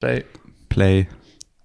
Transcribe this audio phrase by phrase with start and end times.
[0.00, 0.24] Play.
[0.70, 1.08] Play.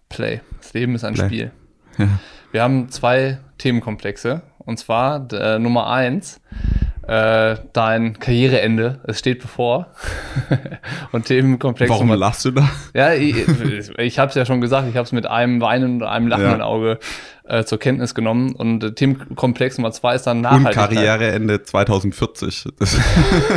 [0.09, 0.41] Play.
[0.57, 1.25] Das Leben ist ein Play.
[1.25, 1.51] Spiel.
[1.97, 2.19] Ja.
[2.51, 4.41] Wir haben zwei Themenkomplexe.
[4.59, 6.41] Und zwar äh, Nummer eins,
[7.07, 8.99] äh, dein Karriereende.
[9.05, 9.87] Es steht bevor.
[11.11, 12.69] und Themenkomplex Warum Nummer lachst du da?
[12.93, 13.35] Ja, ich,
[13.97, 16.59] ich habe es ja schon gesagt, ich habe es mit einem weinenden und einem lachenden
[16.59, 16.65] Ja.
[16.65, 16.99] Auge
[17.43, 18.55] äh, zur Kenntnis genommen.
[18.55, 20.89] Und äh, Themenkomplex Nummer zwei ist dann Und Nachhaltigkeit.
[21.05, 22.69] Karriereende 2040.
[22.79, 22.97] Das,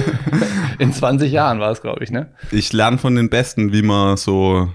[0.79, 2.33] In 20 Jahren war es, glaube ich, ne?
[2.51, 4.69] ich lerne von den Besten, wie man so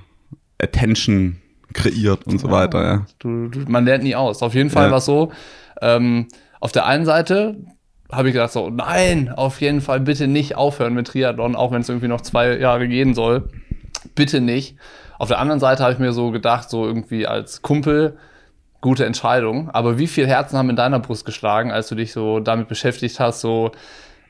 [0.61, 1.37] Attention
[1.73, 2.83] kreiert und so weiter.
[2.83, 3.05] Ja.
[3.19, 4.41] Du, du, man lernt nie aus.
[4.41, 4.91] Auf jeden Fall Ja.
[4.91, 5.31] war es so,
[5.81, 6.27] ähm,
[6.59, 7.55] auf der einen Seite
[8.11, 11.81] habe ich gedacht so, nein, auf jeden Fall bitte nicht aufhören mit Triathlon, auch wenn
[11.81, 13.49] es irgendwie noch zwei Jahre gehen soll.
[14.15, 14.77] Bitte nicht.
[15.19, 18.17] Auf der anderen Seite habe ich mir so gedacht, so irgendwie als Kumpel,
[18.81, 19.69] gute Entscheidung.
[19.69, 23.19] Aber wie viel Herzen haben in deiner Brust geschlagen, als du dich so damit beschäftigt
[23.19, 23.71] hast, so,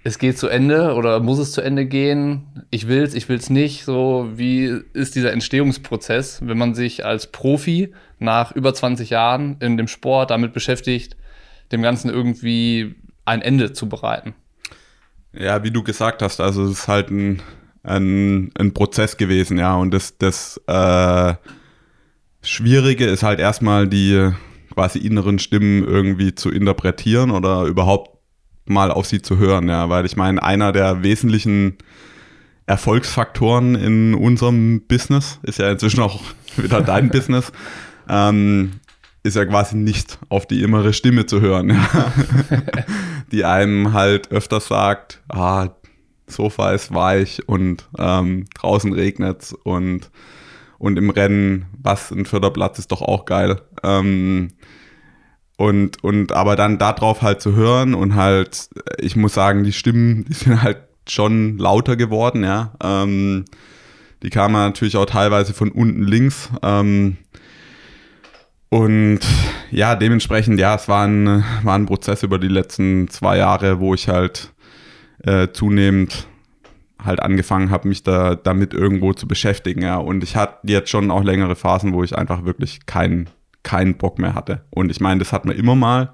[0.05, 2.66] es geht zu Ende oder muss es zu Ende gehen?
[2.70, 3.85] Ich will's, ich will's nicht.
[3.85, 9.77] So, wie ist dieser Entstehungsprozess, wenn man sich als Profi nach über 20 Jahren in
[9.77, 11.16] dem Sport damit beschäftigt,
[11.71, 14.34] dem Ganzen irgendwie ein Ende zu bereiten?
[15.34, 17.41] Ja, wie du gesagt hast, also es ist halt ein,
[17.84, 19.76] ein, ein Prozess gewesen, ja.
[19.76, 21.34] Und das, das äh,
[22.41, 24.32] Schwierige ist halt erstmal die
[24.74, 28.20] quasi inneren Stimmen irgendwie zu interpretieren oder überhaupt
[28.66, 29.90] mal auf sie zu hören, ja.
[29.90, 31.77] Weil ich meine, einer der wesentlichen
[32.66, 36.21] Erfolgsfaktoren in unserem Business ist ja inzwischen auch
[36.57, 37.51] wieder dein Business.
[38.07, 38.74] Ähm,
[39.24, 42.13] ist ja quasi nicht auf die innere Stimme zu hören, ja.
[43.34, 45.70] die einem halt öfters sagt, ah,
[46.27, 50.12] Sofa ist weich und ähm, draußen regnet's und,
[50.77, 53.61] und im Rennen, was, ein Förderplatz ist doch auch geil.
[53.84, 54.49] Ähm,
[55.57, 60.26] und, und aber dann darauf halt zu hören und halt, ich muss sagen, die Stimmen,
[60.26, 60.77] die sind halt
[61.09, 62.73] schon lauter geworden, ja.
[62.84, 63.45] Ähm,
[64.22, 66.50] die kamen natürlich auch teilweise von unten links.
[66.61, 67.17] Ähm,
[68.74, 69.19] und
[69.69, 73.94] ja, dementsprechend, ja, es war ein, war ein Prozess über die letzten zwei Jahre, wo
[73.94, 74.51] ich halt
[75.23, 76.25] äh, zunehmend
[76.97, 79.97] halt angefangen habe, mich da damit irgendwo zu beschäftigen, ja.
[79.97, 83.29] Und ich hatte jetzt schon auch längere Phasen, wo ich einfach wirklich keinen
[83.61, 84.63] keinen Bock mehr hatte.
[84.72, 86.11] Und ich meine, das hat man immer mal.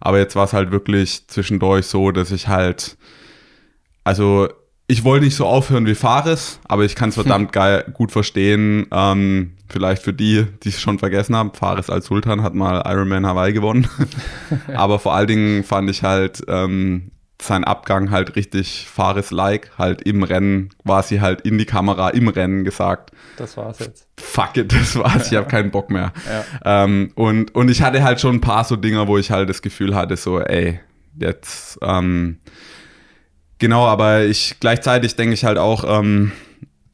[0.00, 2.96] Aber jetzt war es halt wirklich zwischendurch so, dass ich halt,
[4.02, 4.48] also
[4.88, 8.88] ich wollte nicht so aufhören wie Fares, aber ich kann es verdammt geil gut verstehen.
[8.90, 13.26] Ähm, vielleicht für die, die es schon vergessen haben, Fares als Sultan hat mal Ironman
[13.26, 13.88] Hawaii gewonnen.
[14.74, 17.10] aber vor allen Dingen fand ich halt ähm,
[17.42, 22.62] sein Abgang halt richtig Fares-like, halt im Rennen quasi halt in die Kamera im Rennen
[22.64, 24.06] gesagt, Das war's jetzt.
[24.16, 26.12] fuck it, das war's, ich habe keinen Bock mehr.
[26.64, 26.84] Ja.
[26.84, 29.60] Ähm, und, und ich hatte halt schon ein paar so Dinger, wo ich halt das
[29.60, 30.78] Gefühl hatte, so, ey,
[31.18, 32.38] jetzt, ähm,
[33.58, 36.30] genau, aber ich gleichzeitig denke ich halt auch, ähm,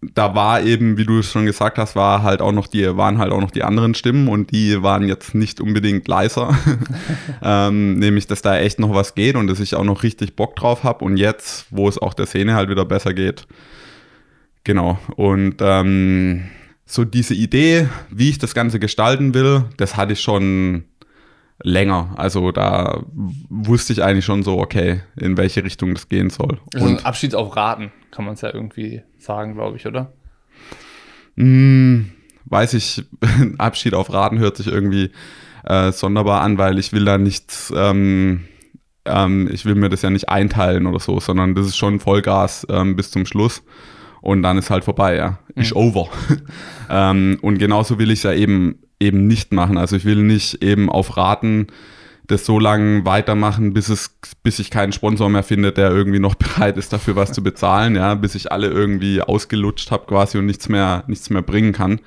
[0.02, 3.18] da war eben, wie du es schon gesagt hast, war halt auch noch die, waren
[3.18, 6.56] halt auch noch die anderen Stimmen und die waren jetzt nicht unbedingt leiser.
[7.42, 10.56] ähm, nämlich, dass da echt noch was geht und dass ich auch noch richtig Bock
[10.56, 11.04] drauf habe.
[11.04, 13.46] Und jetzt, wo es auch der Szene halt wieder besser geht,
[14.64, 14.98] genau.
[15.16, 16.48] Und ähm,
[16.86, 20.84] so diese Idee, wie ich das Ganze gestalten will, das hatte ich schon
[21.62, 22.14] länger.
[22.16, 23.04] Also da
[23.50, 26.58] wusste ich eigentlich schon so, okay, in welche Richtung das gehen soll.
[26.74, 30.12] Also Und Abschied auf Raten, kann man es ja irgendwie sagen, glaube ich, oder?
[31.40, 32.04] mh,
[32.46, 33.04] weiß ich,
[33.58, 35.10] Abschied auf Raten hört sich irgendwie
[35.64, 38.44] äh, sonderbar an, weil ich will da nichts, ähm,
[39.04, 42.66] ähm, ich will mir das ja nicht einteilen oder so, sondern das ist schon Vollgas
[42.70, 43.62] ähm, bis zum Schluss.
[44.22, 45.38] Und dann ist halt vorbei, ja.
[45.54, 46.08] Ist over.
[46.90, 49.78] ähm, und genauso will ich es ja eben, eben nicht machen.
[49.78, 51.68] Also ich will nicht eben auf Raten
[52.30, 56.34] das so lange weitermachen, bis es, bis ich keinen Sponsor mehr finde, der irgendwie noch
[56.36, 60.46] bereit ist, dafür was zu bezahlen, ja, bis ich alle irgendwie ausgelutscht habe quasi und
[60.46, 62.00] nichts mehr, nichts mehr bringen kann.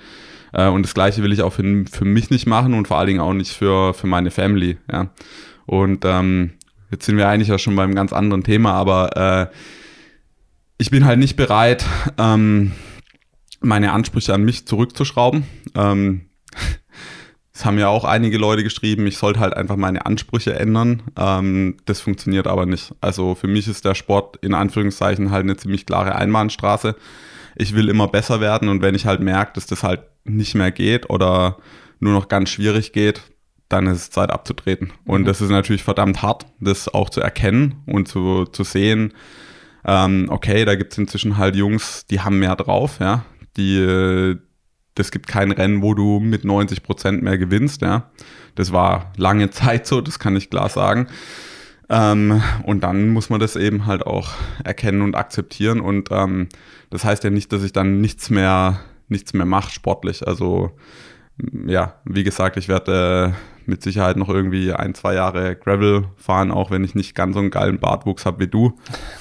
[0.54, 3.08] Äh, und das gleiche will ich auch für, für mich nicht machen und vor allen
[3.08, 5.10] Dingen auch nicht für, für meine Family, ja.
[5.66, 6.54] Und ähm,
[6.92, 9.56] jetzt sind wir eigentlich ja schon beim ganz anderen Thema, aber äh,
[10.78, 11.86] ich bin halt nicht bereit,
[12.18, 12.74] ähm,
[13.62, 15.46] meine Ansprüche an mich zurückzuschrauben.
[15.76, 16.26] Ähm,
[17.63, 21.01] es haben ja auch einige Leute geschrieben, ich sollte halt einfach meine Ansprüche ändern.
[21.18, 22.94] Ähm, das funktioniert aber nicht.
[23.00, 26.94] Also für mich ist der Sport in Anführungszeichen halt eine ziemlich klare Einbahnstraße.
[27.56, 30.71] Ich will immer besser werden und wenn ich halt merke, dass das halt nicht mehr
[30.71, 31.56] geht oder
[32.01, 33.21] nur noch ganz schwierig geht,
[33.69, 34.92] dann ist es Zeit abzutreten.
[35.06, 35.25] Und Mhm.
[35.25, 39.13] das ist natürlich verdammt hart, das auch zu erkennen und zu, zu sehen,
[39.86, 43.24] ähm, okay, da gibt es inzwischen halt Jungs, die haben mehr drauf, ja.
[43.56, 44.36] Die,
[44.95, 48.12] das gibt kein Rennen, wo du mit 90 Prozent mehr gewinnst, ja.
[48.56, 51.07] Das war lange Zeit so, das kann ich klar sagen.
[51.90, 54.31] Ähm, und dann muss man das eben halt auch
[54.63, 55.81] erkennen und akzeptieren.
[55.81, 56.48] Und ähm,
[56.90, 58.80] das heißt ja nicht, dass ich dann nichts mehr,
[59.10, 60.25] nichts mehr mache sportlich.
[60.28, 60.72] Also
[61.68, 66.51] ja, wie gesagt, ich werde äh, mit Sicherheit noch irgendwie ein, zwei Jahre Gravel fahren,
[66.51, 68.74] auch wenn ich nicht ganz so einen geilen Bartwuchs habe wie du.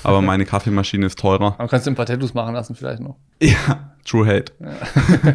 [0.02, 1.54] Aber meine Kaffeemaschine ist teurer.
[1.58, 3.16] Aber kannst du ein paar Tattoos machen lassen vielleicht noch?
[3.42, 4.52] Ja, True Hate.
[4.60, 5.34] Ja.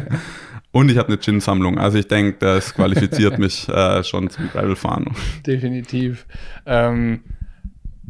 [0.70, 1.78] Und ich habe eine Gin-Sammlung.
[1.78, 5.06] Also ich denke, das qualifiziert mich äh, schon zum Gravel-Fahren.
[5.46, 6.26] Definitiv.
[6.66, 7.20] Ähm,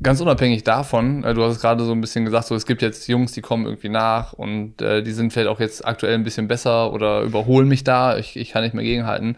[0.02, 2.82] ganz unabhängig davon, äh, du hast es gerade so ein bisschen gesagt, so es gibt
[2.82, 6.24] jetzt Jungs, die kommen irgendwie nach und äh, die sind vielleicht auch jetzt aktuell ein
[6.24, 8.18] bisschen besser oder überholen mich da.
[8.18, 9.36] Ich, ich kann nicht mehr gegenhalten.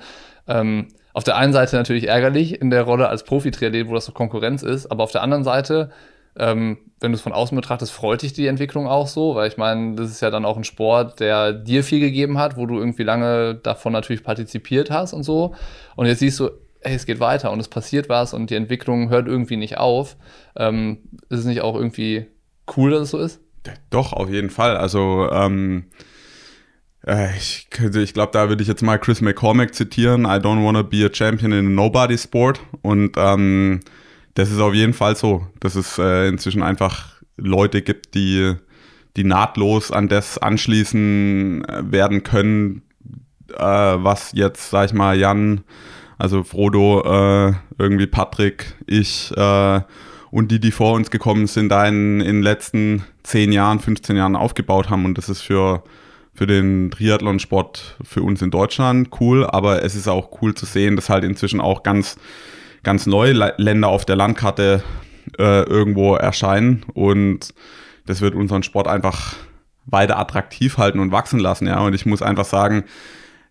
[0.49, 4.13] Ähm, auf der einen Seite natürlich ärgerlich in der Rolle als Profi-Triathlet, wo das so
[4.13, 5.91] Konkurrenz ist, aber auf der anderen Seite,
[6.39, 9.57] ähm, wenn du es von außen betrachtest, freut dich die Entwicklung auch so, weil ich
[9.57, 12.79] meine, das ist ja dann auch ein Sport, der dir viel gegeben hat, wo du
[12.79, 15.55] irgendwie lange davon natürlich partizipiert hast und so.
[15.97, 16.51] Und jetzt siehst du,
[16.83, 20.17] hey, es geht weiter und es passiert was und die Entwicklung hört irgendwie nicht auf.
[20.57, 20.99] Ähm,
[21.29, 22.27] ist es nicht auch irgendwie
[22.77, 23.41] cool, dass es so ist?
[23.91, 24.77] Doch, auf jeden Fall.
[24.77, 26.05] Also ähm, äh,
[27.07, 30.25] ich, ich glaube, da würde ich jetzt mal Chris McCormack zitieren.
[30.25, 32.61] I don't want to be a champion in a nobody sport.
[32.83, 33.81] Und ähm,
[34.35, 38.55] das ist auf jeden Fall so, dass es äh, inzwischen einfach Leute gibt, die,
[39.17, 42.83] die nahtlos an das anschließen äh, werden können,
[43.57, 45.63] äh, was jetzt, sag ich mal, Jan,
[46.19, 49.81] also Frodo, äh, irgendwie Patrick, ich äh,
[50.31, 54.17] und die, die vor uns gekommen sind, da in, in den letzten 10 Jahren, 15
[54.17, 55.05] Jahren aufgebaut haben.
[55.05, 55.83] Und das ist für
[56.35, 60.97] für den Triathlonsport für uns in Deutschland cool, aber es ist auch cool zu sehen,
[60.97, 62.17] dass halt inzwischen auch ganz,
[62.83, 64.83] ganz neue Länder auf der Landkarte
[65.39, 67.55] äh, irgendwo erscheinen und
[68.07, 69.37] das wird unseren Sport einfach
[69.87, 71.81] weiter attraktiv halten und wachsen lassen, ja.
[71.81, 72.85] Und ich muss einfach sagen,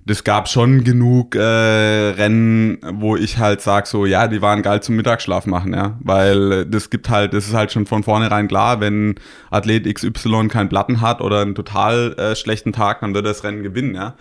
[0.09, 4.81] das gab schon genug äh, Rennen, wo ich halt sag so, ja, die waren geil
[4.81, 8.79] zum Mittagsschlaf machen, ja, weil das gibt halt, das ist halt schon von vornherein klar,
[8.79, 9.15] wenn
[9.51, 13.44] Athlet XY keinen Platten hat oder einen total äh, schlechten Tag, dann wird er das
[13.44, 14.15] Rennen gewinnen, ja.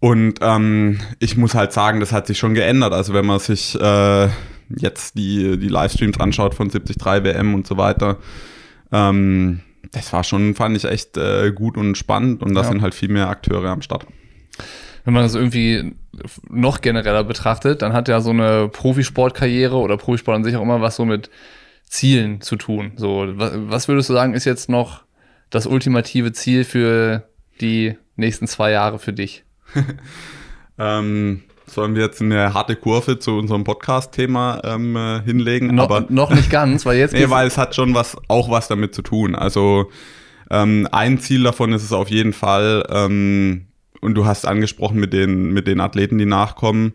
[0.00, 2.94] Und ähm, ich muss halt sagen, das hat sich schon geändert.
[2.94, 4.28] Also wenn man sich äh,
[4.68, 8.16] jetzt die, die Livestreams anschaut von 73 WM und so weiter,
[8.90, 9.60] ähm,
[9.92, 12.68] das war schon, fand ich echt äh, gut und spannend und da ja.
[12.68, 14.06] sind halt viel mehr Akteure am Start
[15.04, 15.94] wenn man das irgendwie
[16.50, 20.80] noch genereller betrachtet, dann hat ja so eine Profisportkarriere oder Profisport an sich auch immer
[20.80, 21.30] was so mit
[21.84, 22.92] Zielen zu tun.
[22.96, 25.04] So, was würdest du sagen, ist jetzt noch
[25.50, 27.28] das ultimative Ziel für
[27.60, 29.44] die nächsten zwei Jahre für dich?
[30.78, 35.74] ähm, sollen wir jetzt eine harte Kurve zu unserem Podcast-Thema ähm, äh, hinlegen?
[35.74, 37.12] No, Aber noch nicht ganz, weil jetzt.
[37.14, 39.34] nee, weil es hat schon was, auch was damit zu tun.
[39.34, 39.90] Also
[40.50, 43.67] ähm, ein Ziel davon ist es auf jeden Fall, ähm,
[44.00, 46.94] und du hast angesprochen mit den, mit den Athleten, die nachkommen,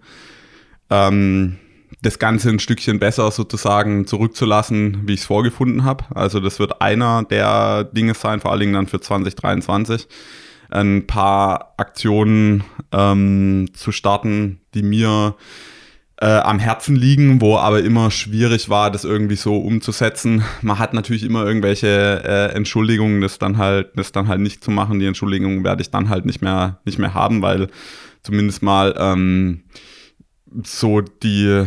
[0.90, 1.58] ähm,
[2.02, 6.06] das Ganze ein Stückchen besser sozusagen zurückzulassen, wie ich es vorgefunden habe.
[6.14, 10.08] Also das wird einer der Dinge sein, vor allen Dingen dann für 2023,
[10.70, 15.36] ein paar Aktionen ähm, zu starten, die mir
[16.22, 20.44] äh, am Herzen liegen, wo aber immer schwierig war, das irgendwie so umzusetzen.
[20.62, 24.72] Man hat natürlich immer irgendwelche äh, Entschuldigungen, das dann halt, das dann halt nicht zu
[24.72, 25.00] machen.
[25.00, 27.68] Die Entschuldigungen werde ich dann halt nicht mehr, nicht mehr haben, weil
[28.22, 29.64] zumindest mal ähm,
[30.64, 31.66] so die,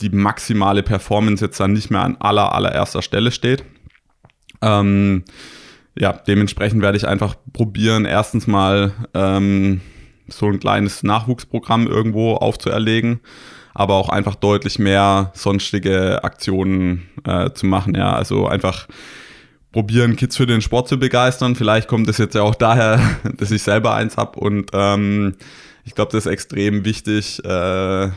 [0.00, 3.64] die maximale Performance jetzt dann nicht mehr an aller, allererster Stelle steht.
[4.62, 5.24] Ähm,
[5.96, 9.80] ja, dementsprechend werde ich einfach probieren, erstens mal ähm,
[10.28, 13.20] so ein kleines Nachwuchsprogramm irgendwo aufzuerlegen,
[13.74, 17.94] aber auch einfach deutlich mehr sonstige Aktionen äh, zu machen.
[17.94, 18.86] Ja, also einfach
[19.72, 21.56] probieren, Kids für den Sport zu begeistern.
[21.56, 23.00] Vielleicht kommt es jetzt ja auch daher,
[23.36, 25.34] dass ich selber eins habe und ähm,
[25.84, 28.08] ich glaube, das ist extrem wichtig, äh,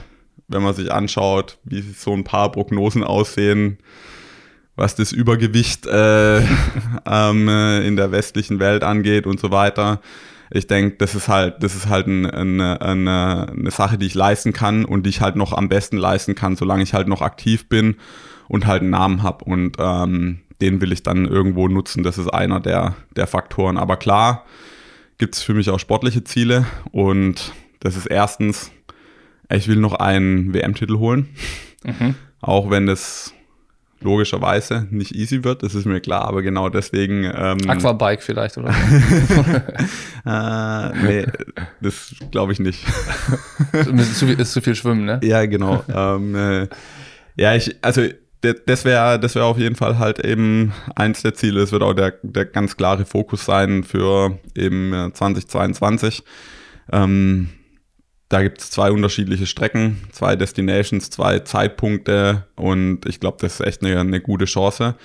[0.50, 3.80] wenn man sich anschaut, wie so ein paar Prognosen aussehen,
[4.78, 6.40] was das Übergewicht äh,
[7.06, 10.00] ähm, in der westlichen Welt angeht und so weiter
[10.50, 14.16] ich denke, das ist halt, das ist halt ein, eine, eine, eine Sache, die ich
[14.16, 17.22] leisten kann und die ich halt noch am besten leisten kann, solange ich halt noch
[17.22, 17.96] aktiv bin
[18.48, 19.46] und halt einen Namen habe.
[19.46, 22.04] Und ähm, den will ich dann irgendwo nutzen.
[22.04, 23.78] Das ist einer der, der Faktoren.
[23.78, 24.46] Aber klar
[25.18, 28.72] gibt es für mich auch sportliche Ziele und das ist erstens,
[29.50, 31.30] ich will noch einen WM-Titel holen.
[31.84, 32.16] Mhm.
[32.42, 33.34] Auch wenn das
[34.02, 37.24] logischerweise nicht easy wird, das ist mir klar, aber genau deswegen.
[37.24, 38.70] Ähm, Aquabike vielleicht, oder?
[40.26, 41.26] äh, nee,
[41.82, 42.86] das glaube ich nicht.
[43.74, 45.20] ist, zu viel, ist zu viel Schwimmen, ne?
[45.24, 45.84] Ja, genau.
[45.94, 46.68] ähm, äh,
[47.36, 48.04] ja, ich, also
[48.42, 51.62] das wäre das wäre auf jeden Fall halt eben eins der Ziele.
[51.62, 56.20] Es wird auch der, der ganz klare Fokus sein für eben 2022.
[56.20, 56.24] Äh,
[57.04, 57.50] ähm,
[58.30, 63.66] da gibt es zwei unterschiedliche Strecken, zwei Destinations, zwei Zeitpunkte und ich glaube, das ist
[63.66, 64.96] echt eine, eine gute Chance.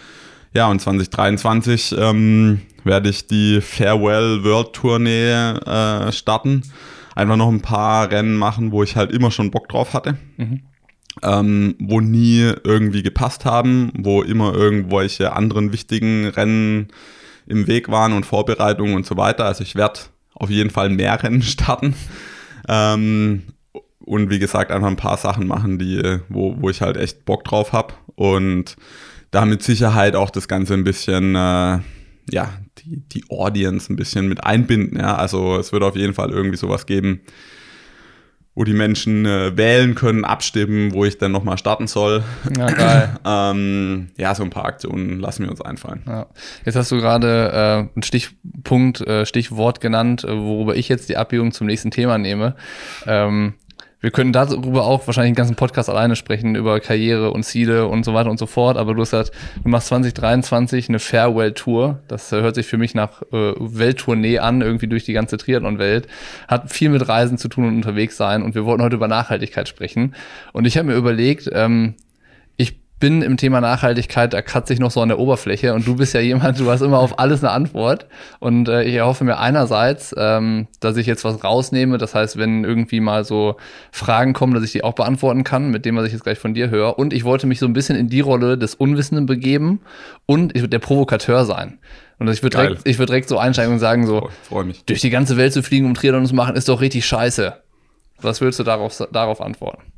[0.54, 6.62] Ja, und 2023 ähm, werde ich die Farewell World Tournee äh, starten.
[7.14, 10.16] Einfach noch ein paar Rennen machen, wo ich halt immer schon Bock drauf hatte.
[10.36, 10.62] Mhm.
[11.22, 16.88] Ähm, wo nie irgendwie gepasst haben, wo immer irgendwelche anderen wichtigen Rennen
[17.46, 19.44] im Weg waren und Vorbereitungen und so weiter.
[19.44, 20.00] Also ich werde
[20.34, 21.94] auf jeden Fall mehr Rennen starten.
[22.69, 23.42] Ähm,
[24.04, 27.45] und wie gesagt, einfach ein paar Sachen machen, die, wo, wo ich halt echt Bock
[27.45, 27.95] drauf habe.
[28.14, 28.76] Und
[29.31, 31.78] da mit Sicherheit auch das Ganze ein bisschen, äh,
[32.31, 34.99] ja, die, die Audience ein bisschen mit einbinden.
[34.99, 35.16] Ja?
[35.16, 37.21] Also es wird auf jeden Fall irgendwie sowas geben,
[38.54, 42.23] wo die Menschen äh, wählen können, abstimmen, wo ich dann nochmal starten soll.
[42.56, 43.18] Ja, geil.
[43.25, 46.02] ähm, ja, so ein paar Aktionen lassen wir uns einfallen.
[46.06, 46.26] Ja.
[46.64, 51.16] Jetzt hast du gerade äh, einen Stichpunkt, äh, Stichwort genannt, äh, worüber ich jetzt die
[51.16, 52.54] Abbiegung zum nächsten Thema nehme.
[53.06, 53.54] Ähm,
[54.02, 58.04] wir können darüber auch wahrscheinlich einen ganzen Podcast alleine sprechen, über Karriere und Ziele und
[58.04, 58.76] so weiter und so fort.
[58.76, 59.30] Aber du hast gesagt,
[59.62, 62.00] du machst 2023 eine Farewell-Tour.
[62.09, 66.09] Das hört sich für mich nach äh, Welttournee an, irgendwie durch die ganze Triathlon-Welt.
[66.49, 68.42] Hat viel mit Reisen zu tun und unterwegs sein.
[68.42, 70.16] Und wir wollten heute über Nachhaltigkeit sprechen.
[70.52, 71.94] Und ich habe mir überlegt, ähm,
[73.02, 76.14] bin im Thema Nachhaltigkeit, da kratze ich noch so an der Oberfläche und du bist
[76.14, 78.06] ja jemand, du hast immer auf alles eine Antwort
[78.38, 82.62] und äh, ich erhoffe mir einerseits, ähm, dass ich jetzt was rausnehme, das heißt, wenn
[82.62, 83.56] irgendwie mal so
[83.90, 86.54] Fragen kommen, dass ich die auch beantworten kann, mit dem, was ich jetzt gleich von
[86.54, 89.80] dir höre und ich wollte mich so ein bisschen in die Rolle des Unwissenden begeben
[90.26, 91.80] und ich würde der Provokateur sein.
[92.21, 94.85] Und ich würde direkt, ich würd direkt so einsteigen und sagen so, Freu mich.
[94.85, 97.52] durch die ganze Welt zu fliegen, um Triathlon zu machen, ist doch richtig scheiße.
[98.21, 99.91] Was würdest du darauf, darauf antworten?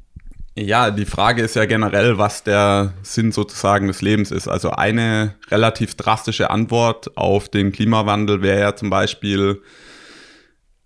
[0.56, 4.46] Ja, die Frage ist ja generell, was der Sinn sozusagen des Lebens ist.
[4.46, 9.62] Also eine relativ drastische Antwort auf den Klimawandel wäre ja zum Beispiel,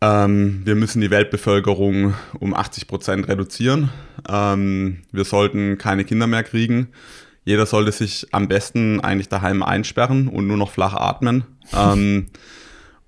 [0.00, 3.90] ähm, wir müssen die Weltbevölkerung um 80 Prozent reduzieren.
[4.26, 6.88] Ähm, wir sollten keine Kinder mehr kriegen.
[7.44, 11.44] Jeder sollte sich am besten eigentlich daheim einsperren und nur noch flach atmen.
[11.74, 12.28] ähm,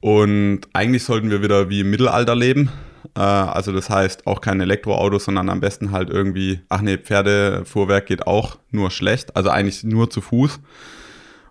[0.00, 2.70] und eigentlich sollten wir wieder wie im Mittelalter leben.
[3.16, 8.06] Äh, also das heißt auch kein Elektroauto, sondern am besten halt irgendwie, ach nee, Pferdefuhrwerk
[8.06, 10.60] geht auch nur schlecht, also eigentlich nur zu Fuß.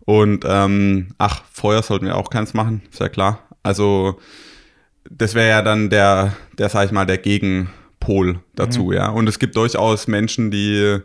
[0.06, 3.40] Und ähm, ach, Feuer sollten wir auch keins machen, ist ja klar.
[3.64, 4.20] Also
[5.10, 8.94] das wäre ja dann der, der, sag ich mal, der Gegenpol dazu, mhm.
[8.94, 9.10] ja.
[9.10, 11.00] Und es gibt durchaus Menschen, die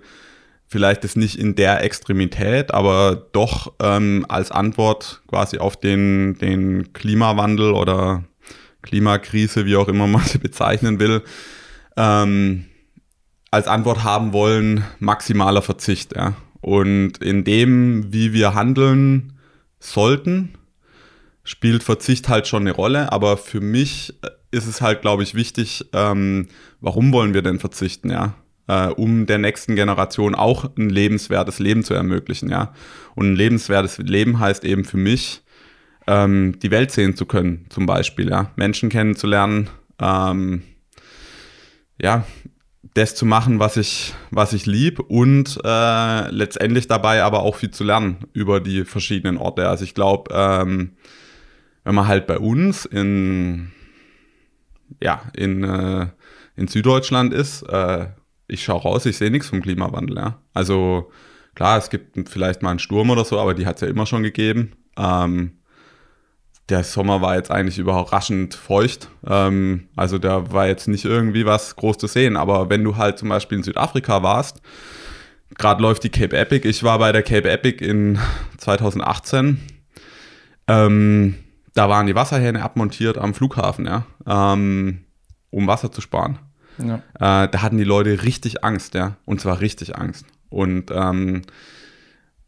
[0.67, 6.93] vielleicht das nicht in der Extremität, aber doch ähm, als Antwort quasi auf den, den
[6.93, 8.25] Klimawandel oder
[8.85, 11.23] Klimakrise, wie auch immer man sie bezeichnen will,
[11.97, 12.67] ähm,
[13.51, 16.15] als Antwort haben wollen, maximaler Verzicht.
[16.15, 16.35] Ja.
[16.61, 19.35] Und in dem, wie wir handeln
[19.79, 20.55] sollten,
[21.45, 23.13] spielt Verzicht halt schon eine Rolle.
[23.13, 24.15] Aber für mich
[24.51, 26.49] ist es halt, glaube ich, wichtig, ähm,
[26.81, 28.35] warum wollen wir denn verzichten, ja?
[28.67, 32.73] Äh, um der nächsten Generation auch ein lebenswertes Leben zu ermöglichen, ja.
[33.15, 35.43] Und ein lebenswertes Leben heißt eben für mich,
[36.07, 39.71] ähm, die Welt sehen zu können, zum Beispiel, ja, Menschen kennenzulernen,
[40.01, 40.63] ähm,
[42.01, 42.25] ja,
[42.95, 47.71] das zu machen, was ich, was ich lieb und äh, letztendlich dabei aber auch viel
[47.71, 49.69] zu lernen über die verschiedenen Orte.
[49.69, 50.93] Also ich glaube, ähm,
[51.83, 53.73] wenn man halt bei uns in,
[55.03, 56.07] ja, in, äh,
[56.57, 58.07] in Süddeutschland ist, äh,
[58.47, 60.17] ich schaue raus, ich sehe nichts vom Klimawandel.
[60.17, 60.39] Ja.
[60.53, 61.11] Also
[61.55, 64.07] klar, es gibt vielleicht mal einen Sturm oder so, aber die hat es ja immer
[64.07, 64.73] schon gegeben.
[64.97, 65.59] Ähm,
[66.69, 69.09] der Sommer war jetzt eigentlich überraschend feucht.
[69.27, 72.37] Ähm, also da war jetzt nicht irgendwie was groß zu sehen.
[72.37, 74.63] Aber wenn du halt zum Beispiel in Südafrika warst,
[75.57, 76.69] gerade läuft die Cape Epic.
[76.69, 78.19] Ich war bei der Cape Epic in
[78.59, 79.61] 2018.
[80.67, 81.35] Ähm,
[81.75, 85.05] da waren die Wasserhähne abmontiert am Flughafen, ja, ähm,
[85.51, 86.39] um Wasser zu sparen.
[86.79, 86.97] Ja.
[87.45, 90.25] Äh, da hatten die Leute richtig Angst, ja, und zwar richtig Angst.
[90.49, 91.43] Und, ähm,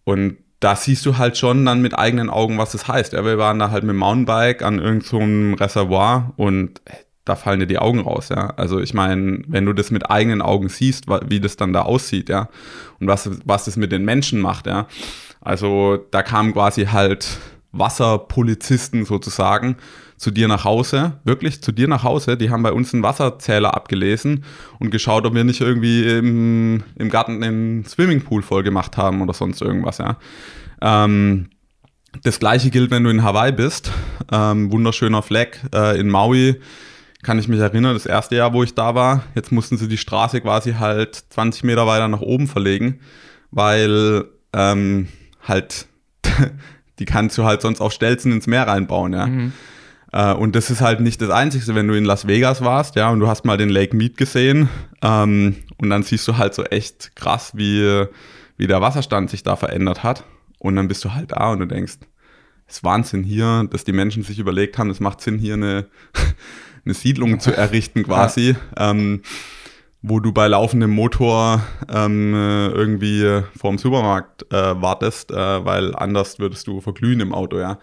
[0.04, 3.12] und da siehst du halt schon dann mit eigenen Augen, was das heißt.
[3.12, 6.80] Ja, wir waren da halt mit dem Mountainbike an irgendeinem so Reservoir und
[7.24, 8.52] da fallen dir die Augen raus, ja.
[8.56, 12.28] Also ich meine, wenn du das mit eigenen Augen siehst, wie das dann da aussieht,
[12.28, 12.48] ja,
[12.98, 14.88] und was, was das mit den Menschen macht, ja.
[15.40, 17.38] Also da kamen quasi halt
[17.78, 19.76] Wasserpolizisten sozusagen
[20.16, 22.36] zu dir nach Hause, wirklich zu dir nach Hause.
[22.36, 24.44] Die haben bei uns einen Wasserzähler abgelesen
[24.78, 29.34] und geschaut, ob wir nicht irgendwie im, im Garten einen Swimmingpool voll gemacht haben oder
[29.34, 30.16] sonst irgendwas, ja.
[30.80, 31.48] Ähm,
[32.22, 33.90] das gleiche gilt, wenn du in Hawaii bist.
[34.32, 36.60] Ähm, wunderschöner Fleck äh, in Maui.
[37.22, 39.98] Kann ich mich erinnern, das erste Jahr, wo ich da war, jetzt mussten sie die
[39.98, 43.00] Straße quasi halt 20 Meter weiter nach oben verlegen,
[43.50, 45.08] weil ähm,
[45.42, 45.86] halt
[46.98, 49.26] die kannst du halt sonst auf Stelzen ins Meer reinbauen, ja.
[49.26, 49.52] Mhm.
[50.12, 53.10] Äh, und das ist halt nicht das Einzige, wenn du in Las Vegas warst, ja,
[53.10, 54.68] und du hast mal den Lake Mead gesehen,
[55.02, 58.06] ähm, und dann siehst du halt so echt krass, wie,
[58.56, 60.24] wie der Wasserstand sich da verändert hat.
[60.58, 61.98] Und dann bist du halt da und du denkst,
[62.66, 65.86] ist Wahnsinn hier, dass die Menschen sich überlegt haben, es macht Sinn, hier eine,
[66.84, 68.56] eine Siedlung zu errichten quasi.
[68.76, 68.90] Ja.
[68.90, 69.22] Ähm,
[70.08, 76.38] wo du bei laufendem Motor ähm, äh, irgendwie vorm Supermarkt äh, wartest, äh, weil anders
[76.38, 77.80] würdest du verglühen im Auto, ja.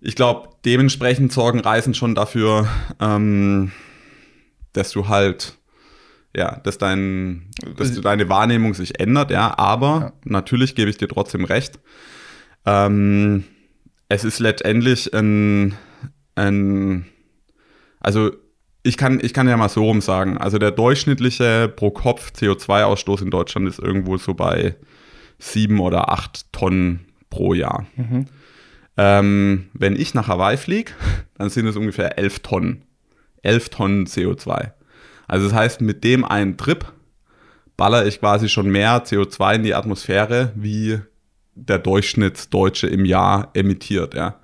[0.00, 2.66] Ich glaube, dementsprechend sorgen Reisen schon dafür,
[2.98, 3.72] ähm,
[4.72, 5.58] dass du halt,
[6.34, 10.12] ja, dass dein, dass du deine Wahrnehmung sich ändert, ja, aber ja.
[10.24, 11.78] natürlich gebe ich dir trotzdem recht.
[12.64, 13.44] Ähm,
[14.08, 15.76] es ist letztendlich ein,
[16.36, 17.04] ein
[18.00, 18.30] also
[18.82, 20.38] ich kann, ich kann ja mal so rum sagen.
[20.38, 24.76] Also der durchschnittliche pro Kopf CO2-Ausstoß in Deutschland ist irgendwo so bei
[25.38, 27.86] sieben oder acht Tonnen pro Jahr.
[27.96, 28.26] Mhm.
[28.96, 30.92] Ähm, wenn ich nach Hawaii fliege,
[31.38, 32.82] dann sind es ungefähr elf Tonnen.
[33.42, 34.72] Elf Tonnen CO2.
[35.26, 36.92] Also das heißt, mit dem einen Trip
[37.76, 40.98] baller ich quasi schon mehr CO2 in die Atmosphäre, wie
[41.54, 44.40] der Durchschnittsdeutsche im Jahr emittiert, ja.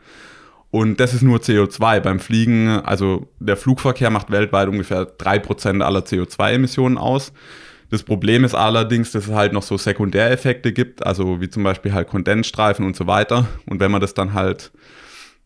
[0.74, 2.00] Und das ist nur CO2.
[2.00, 7.32] Beim Fliegen, also der Flugverkehr macht weltweit ungefähr 3% aller CO2-Emissionen aus.
[7.90, 11.92] Das Problem ist allerdings, dass es halt noch so Sekundäreffekte gibt, also wie zum Beispiel
[11.92, 13.46] halt Kondensstreifen und so weiter.
[13.66, 14.72] Und wenn man das dann halt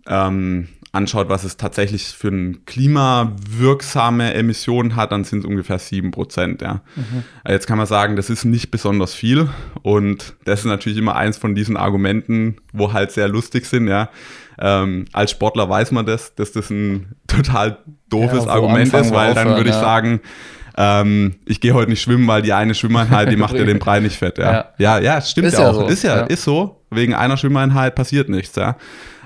[0.07, 6.63] ähm, anschaut, was es tatsächlich für eine klimawirksame Emissionen hat, dann sind es ungefähr 7%.
[6.63, 6.81] Ja.
[6.97, 7.25] Mhm.
[7.47, 9.49] Jetzt kann man sagen, das ist nicht besonders viel.
[9.83, 14.11] Und das ist natürlich immer eins von diesen Argumenten, wo halt sehr lustig sind, ja
[14.61, 17.79] ähm, als Sportler weiß man das, dass das ein total
[18.11, 19.81] doofes ja, Argument ist, weil dann würde ich ja.
[19.81, 20.21] sagen,
[20.77, 24.01] ähm, ich gehe heute nicht schwimmen, weil die eine Schwimmeinheit, die macht ja den Brei
[24.01, 24.39] nicht fett.
[24.39, 25.75] Ja, ja, ja, ja stimmt ist ja auch.
[25.75, 25.87] So.
[25.87, 26.83] Ist ja, ist so.
[26.91, 28.77] Wegen einer Schwimmeinheit passiert nichts, ja.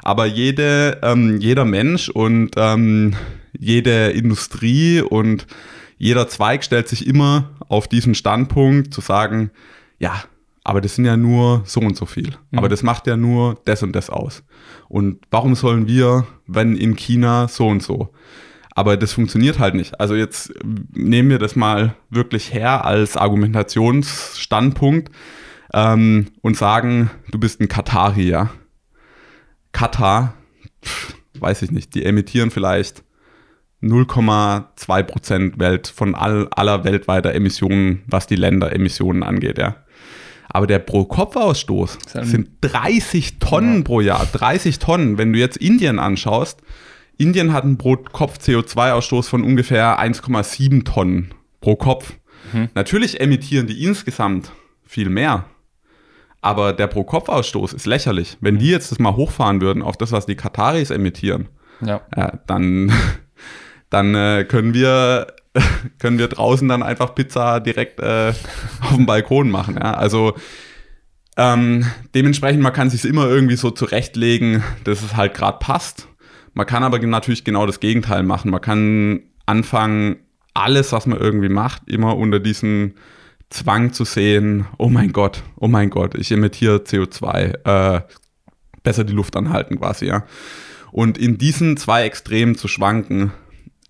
[0.03, 3.15] Aber jede, ähm, jeder Mensch und ähm,
[3.59, 5.47] jede Industrie und
[5.97, 9.51] jeder Zweig stellt sich immer auf diesen Standpunkt zu sagen,
[9.99, 10.25] ja,
[10.65, 12.31] aber das sind ja nur so und so viel.
[12.51, 12.59] Mhm.
[12.59, 14.43] Aber das macht ja nur das und das aus.
[14.89, 18.13] Und warum sollen wir, wenn in China so und so?
[18.75, 20.01] Aber das funktioniert halt nicht.
[20.01, 20.53] Also jetzt
[20.93, 25.11] nehmen wir das mal wirklich her als Argumentationsstandpunkt
[25.75, 28.51] ähm, und sagen, du bist ein Katari, ja.
[29.73, 30.35] Katar,
[30.85, 33.03] pff, weiß ich nicht, die emittieren vielleicht
[33.83, 39.77] 0,2 Prozent Welt von all, aller weltweiter Emissionen, was die Länderemissionen angeht, ja.
[40.49, 43.83] Aber der Pro-Kopf-Ausstoß sind 30 Tonnen ja.
[43.85, 44.27] pro Jahr.
[44.31, 45.17] 30 Tonnen.
[45.17, 46.61] Wenn du jetzt Indien anschaust,
[47.17, 51.33] Indien hat einen Pro-Kopf-CO2-Ausstoß von ungefähr 1,7 Tonnen
[51.63, 52.13] pro Kopf.
[52.53, 52.69] Mhm.
[52.75, 54.53] Natürlich emittieren die insgesamt
[54.85, 55.47] viel mehr.
[56.43, 58.37] Aber der Pro-Kopf-Ausstoß ist lächerlich.
[58.41, 61.49] Wenn die jetzt das mal hochfahren würden auf das, was die Kataris emittieren,
[61.81, 62.03] ja.
[62.15, 62.93] äh, dann,
[63.91, 65.29] dann äh, können wir
[65.99, 68.33] können wir draußen dann einfach Pizza direkt äh,
[68.81, 69.77] auf dem Balkon machen.
[69.77, 69.95] Ja?
[69.95, 70.35] Also
[71.37, 76.09] ähm, dementsprechend, man kann sich immer irgendwie so zurechtlegen, dass es halt gerade passt.
[76.55, 78.51] Man kann aber natürlich genau das Gegenteil machen.
[78.51, 80.17] Man kann anfangen,
[80.55, 82.95] alles, was man irgendwie macht, immer unter diesen
[83.53, 88.01] Zwang zu sehen, oh mein Gott, oh mein Gott, ich emittiere CO2, äh,
[88.83, 90.25] besser die Luft anhalten quasi, ja.
[90.91, 93.33] Und in diesen zwei Extremen zu schwanken,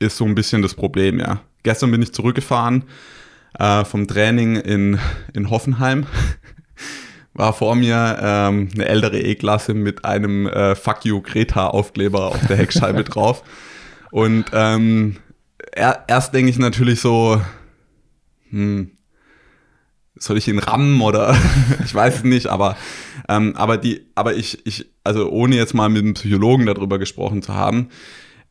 [0.01, 1.43] ist so ein bisschen das Problem, ja.
[1.63, 2.85] Gestern bin ich zurückgefahren
[3.57, 4.99] äh, vom Training in,
[5.33, 6.07] in Hoffenheim.
[7.35, 12.57] War vor mir ähm, eine ältere E-Klasse mit einem äh, Fuck you Greta-Aufkleber auf der
[12.57, 13.45] Heckscheibe drauf.
[14.11, 15.19] Und ähm,
[15.71, 17.41] er, erst denke ich natürlich so,
[18.51, 18.91] hm,
[20.25, 21.37] soll ich ihn rammen oder
[21.85, 22.77] ich weiß es nicht, aber,
[23.29, 27.43] ähm, aber die, aber ich, ich, also ohne jetzt mal mit einem Psychologen darüber gesprochen
[27.43, 27.89] zu haben,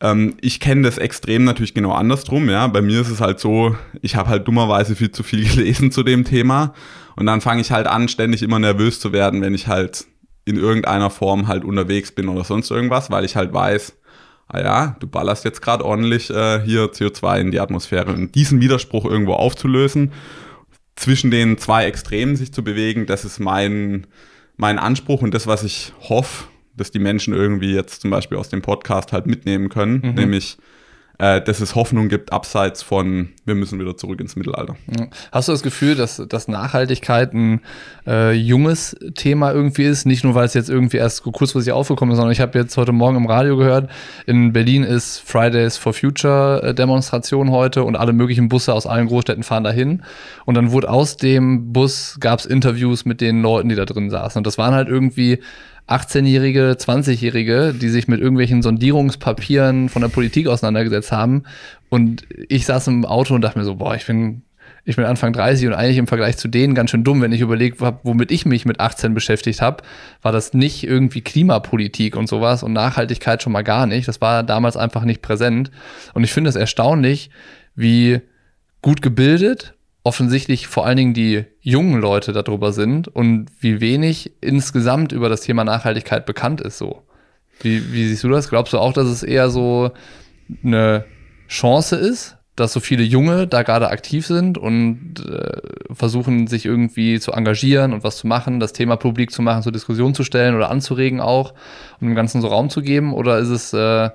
[0.01, 2.49] ähm, ich kenne das extrem natürlich genau andersrum.
[2.49, 5.91] Ja, bei mir ist es halt so, ich habe halt dummerweise viel zu viel gelesen
[5.91, 6.73] zu dem Thema
[7.15, 10.05] und dann fange ich halt an, ständig immer nervös zu werden, wenn ich halt
[10.45, 13.93] in irgendeiner Form halt unterwegs bin oder sonst irgendwas, weil ich halt weiß,
[14.47, 18.11] ah ja, du ballerst jetzt gerade ordentlich äh, hier CO2 in die Atmosphäre.
[18.11, 20.11] Und diesen Widerspruch irgendwo aufzulösen,
[20.95, 24.07] zwischen den zwei Extremen sich zu bewegen, das ist mein,
[24.57, 28.49] mein Anspruch und das, was ich hoffe, dass die Menschen irgendwie jetzt zum Beispiel aus
[28.49, 30.13] dem Podcast halt mitnehmen können, mhm.
[30.13, 30.57] nämlich
[31.21, 34.75] äh, dass es Hoffnung gibt, abseits von, wir müssen wieder zurück ins Mittelalter.
[35.31, 37.61] Hast du das Gefühl, dass, dass Nachhaltigkeit ein
[38.07, 40.07] äh, junges Thema irgendwie ist?
[40.07, 42.91] Nicht nur, weil es jetzt irgendwie erst kurzfristig aufgekommen ist, sondern ich habe jetzt heute
[42.91, 43.91] Morgen im Radio gehört,
[44.25, 49.05] in Berlin ist Fridays for Future äh, Demonstration heute und alle möglichen Busse aus allen
[49.05, 50.01] Großstädten fahren dahin.
[50.45, 54.09] Und dann wurde aus dem Bus, gab es Interviews mit den Leuten, die da drin
[54.09, 54.39] saßen.
[54.39, 55.37] Und das waren halt irgendwie
[55.91, 61.43] 18-Jährige, 20-Jährige, die sich mit irgendwelchen Sondierungspapieren von der Politik auseinandergesetzt haben.
[61.89, 64.43] Und ich saß im Auto und dachte mir so, boah, ich bin
[64.83, 67.41] ich bin Anfang 30 und eigentlich im Vergleich zu denen ganz schön dumm, wenn ich
[67.41, 69.83] überlege, womit ich mich mit 18 beschäftigt habe,
[70.23, 74.07] war das nicht irgendwie Klimapolitik und sowas und Nachhaltigkeit schon mal gar nicht.
[74.07, 75.69] Das war damals einfach nicht präsent.
[76.15, 77.29] Und ich finde es erstaunlich,
[77.75, 78.21] wie
[78.81, 85.11] gut gebildet offensichtlich vor allen Dingen die jungen Leute darüber sind und wie wenig insgesamt
[85.11, 87.03] über das Thema Nachhaltigkeit bekannt ist so.
[87.61, 88.49] Wie, wie siehst du das?
[88.49, 89.91] Glaubst du auch, dass es eher so
[90.63, 91.05] eine
[91.47, 97.19] Chance ist, dass so viele Junge da gerade aktiv sind und äh, versuchen, sich irgendwie
[97.19, 100.55] zu engagieren und was zu machen, das Thema publik zu machen, zur Diskussion zu stellen
[100.55, 101.53] oder anzuregen auch
[101.99, 103.13] und dem Ganzen so Raum zu geben?
[103.13, 104.09] Oder ist es äh,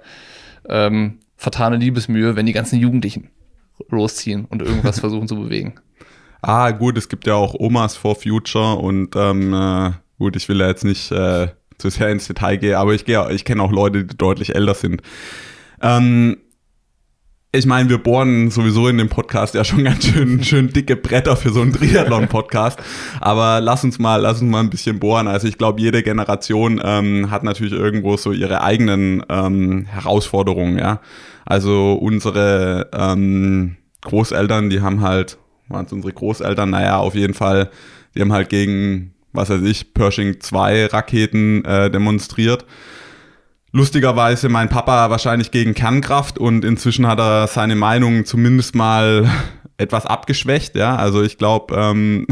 [0.68, 3.30] ähm, vertane Liebesmühe, wenn die ganzen Jugendlichen
[3.88, 5.74] losziehen und irgendwas versuchen zu bewegen?
[6.42, 10.60] Ah, gut, es gibt ja auch Omas for Future und ähm, äh, gut, ich will
[10.60, 13.72] ja jetzt nicht äh, zu sehr ins Detail gehen, aber ich, gehe, ich kenne auch
[13.72, 15.02] Leute, die deutlich älter sind.
[15.82, 16.38] Ähm,
[17.52, 21.36] ich meine, wir bohren sowieso in dem Podcast ja schon ganz schön, schön dicke Bretter
[21.36, 22.78] für so einen Triathlon-Podcast.
[23.20, 25.28] Aber lass uns mal, lass uns mal ein bisschen bohren.
[25.28, 31.00] Also ich glaube, jede Generation ähm, hat natürlich irgendwo so ihre eigenen ähm, Herausforderungen, ja.
[31.44, 37.70] Also unsere ähm, Großeltern, die haben halt, waren es unsere Großeltern, naja, auf jeden Fall,
[38.14, 42.66] die haben halt gegen, was weiß ich, Pershing 2 Raketen äh, demonstriert
[43.76, 49.30] lustigerweise mein Papa wahrscheinlich gegen Kernkraft und inzwischen hat er seine Meinung zumindest mal
[49.76, 50.96] etwas abgeschwächt, ja.
[50.96, 52.26] Also ich glaube, ähm,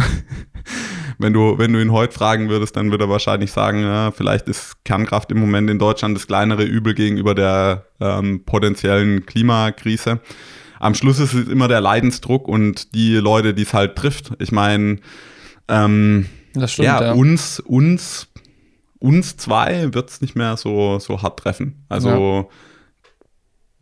[1.18, 4.48] wenn du, wenn du ihn heute fragen würdest, dann würde er wahrscheinlich sagen, ja, vielleicht
[4.48, 10.20] ist Kernkraft im Moment in Deutschland das kleinere Übel gegenüber der ähm, potenziellen Klimakrise.
[10.80, 14.33] Am Schluss ist es immer der Leidensdruck und die Leute, die es halt trifft.
[14.38, 14.98] Ich meine,
[15.68, 16.26] ähm,
[16.57, 18.28] ja, ja, uns, uns
[19.05, 21.85] uns zwei wird es nicht mehr so, so hart treffen.
[21.90, 22.57] Also ja.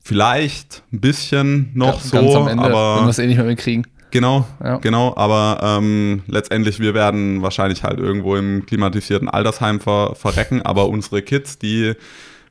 [0.02, 3.36] vielleicht ein bisschen noch ganz, so, ganz am Ende, aber wenn wir es eh nicht
[3.36, 3.86] mehr mitkriegen.
[4.10, 4.76] Genau, ja.
[4.76, 10.88] genau, aber ähm, letztendlich, wir werden wahrscheinlich halt irgendwo im klimatisierten Altersheim ver verrecken, aber
[10.88, 11.94] unsere Kids, die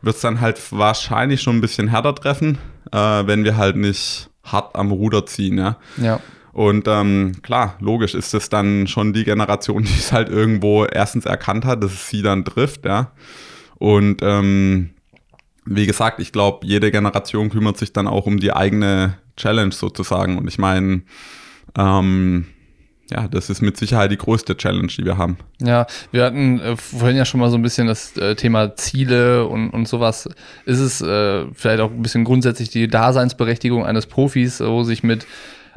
[0.01, 2.57] wird es dann halt wahrscheinlich schon ein bisschen härter treffen,
[2.91, 5.77] äh, wenn wir halt nicht hart am Ruder ziehen, ja.
[5.97, 6.19] Ja.
[6.53, 11.25] Und ähm, klar, logisch ist es dann schon die Generation, die es halt irgendwo erstens
[11.25, 13.11] erkannt hat, dass es sie dann trifft, ja.
[13.77, 14.91] Und ähm,
[15.65, 20.37] wie gesagt, ich glaube, jede Generation kümmert sich dann auch um die eigene Challenge sozusagen.
[20.37, 21.01] Und ich meine,
[21.77, 22.45] ähm,
[23.11, 25.37] ja, das ist mit Sicherheit die größte Challenge, die wir haben.
[25.59, 29.45] Ja, wir hatten äh, vorhin ja schon mal so ein bisschen das äh, Thema Ziele
[29.45, 30.29] und, und sowas.
[30.65, 35.27] Ist es äh, vielleicht auch ein bisschen grundsätzlich die Daseinsberechtigung eines Profis, wo sich mit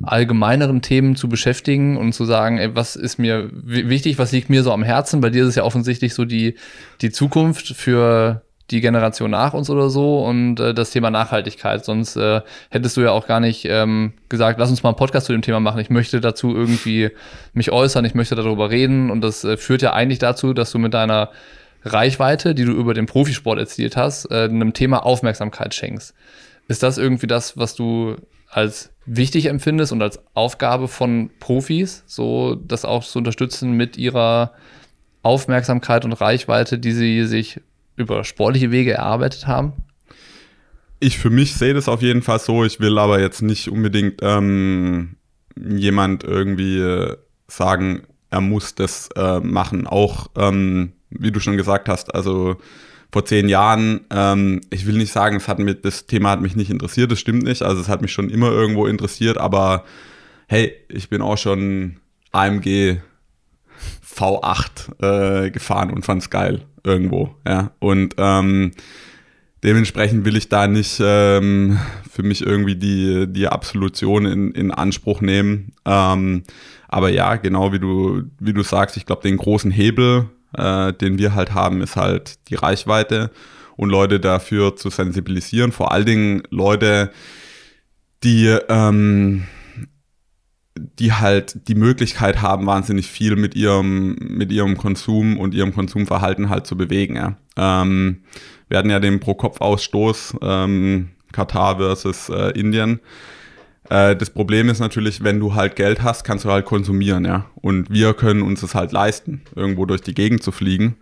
[0.02, 4.62] allgemeineren Themen zu beschäftigen und zu sagen, ey, was ist mir wichtig, was liegt mir
[4.62, 5.20] so am Herzen?
[5.20, 6.56] Bei dir ist es ja offensichtlich so die,
[7.00, 11.84] die Zukunft für die Generation nach uns oder so und äh, das Thema Nachhaltigkeit.
[11.84, 15.26] Sonst äh, hättest du ja auch gar nicht ähm, gesagt, lass uns mal einen Podcast
[15.26, 15.80] zu dem Thema machen.
[15.80, 17.10] Ich möchte dazu irgendwie
[17.52, 20.78] mich äußern, ich möchte darüber reden und das äh, führt ja eigentlich dazu, dass du
[20.78, 21.30] mit deiner
[21.84, 26.14] Reichweite, die du über den Profisport erzielt hast, äh, einem Thema Aufmerksamkeit schenkst.
[26.66, 28.16] Ist das irgendwie das, was du
[28.48, 34.52] als wichtig empfindest und als Aufgabe von Profis, so das auch zu unterstützen mit ihrer
[35.22, 37.60] Aufmerksamkeit und Reichweite, die sie sich
[37.96, 39.72] über sportliche Wege erarbeitet haben?
[41.00, 42.64] Ich für mich sehe das auf jeden Fall so.
[42.64, 45.16] Ich will aber jetzt nicht unbedingt ähm,
[45.56, 49.86] jemand irgendwie äh, sagen, er muss das äh, machen.
[49.86, 52.56] Auch, ähm, wie du schon gesagt hast, also
[53.14, 56.56] vor zehn Jahren, ähm, ich will nicht sagen, es hat mich, das Thema hat mich
[56.56, 57.62] nicht interessiert, das stimmt nicht.
[57.62, 59.84] Also es hat mich schon immer irgendwo interessiert, aber
[60.48, 62.00] hey, ich bin auch schon
[62.32, 62.98] AMG
[64.04, 67.70] V8 äh, gefahren und fand's geil irgendwo, ja.
[67.78, 68.72] Und ähm,
[69.62, 71.78] dementsprechend will ich da nicht ähm,
[72.10, 75.70] für mich irgendwie die, die Absolution in, in Anspruch nehmen.
[75.84, 76.42] Ähm,
[76.88, 81.18] aber ja, genau wie du, wie du sagst, ich glaube, den großen Hebel äh, den
[81.18, 83.30] wir halt haben, ist halt die Reichweite
[83.76, 85.72] und Leute dafür zu sensibilisieren.
[85.72, 87.10] Vor allen Dingen Leute,
[88.22, 89.44] die, ähm,
[90.76, 96.50] die halt die Möglichkeit haben, wahnsinnig viel mit ihrem, mit ihrem Konsum und ihrem Konsumverhalten
[96.50, 97.16] halt zu bewegen.
[97.16, 97.36] Ja.
[97.56, 98.22] Ähm,
[98.68, 103.00] wir hatten ja den Pro-Kopf-Ausstoß ähm, Katar versus äh, Indien.
[103.90, 107.46] Äh, das Problem ist natürlich, wenn du halt Geld hast, kannst du halt konsumieren, ja.
[107.56, 110.96] Und wir können uns es halt leisten, irgendwo durch die Gegend zu fliegen.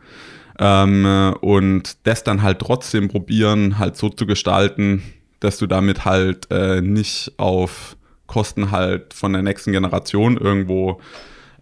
[0.58, 5.02] Ähm, und das dann halt trotzdem probieren, halt so zu gestalten,
[5.40, 11.00] dass du damit halt äh, nicht auf Kosten halt von der nächsten Generation irgendwo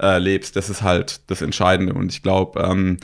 [0.00, 0.56] äh, lebst.
[0.56, 1.94] Das ist halt das Entscheidende.
[1.94, 2.98] Und ich glaube, ähm,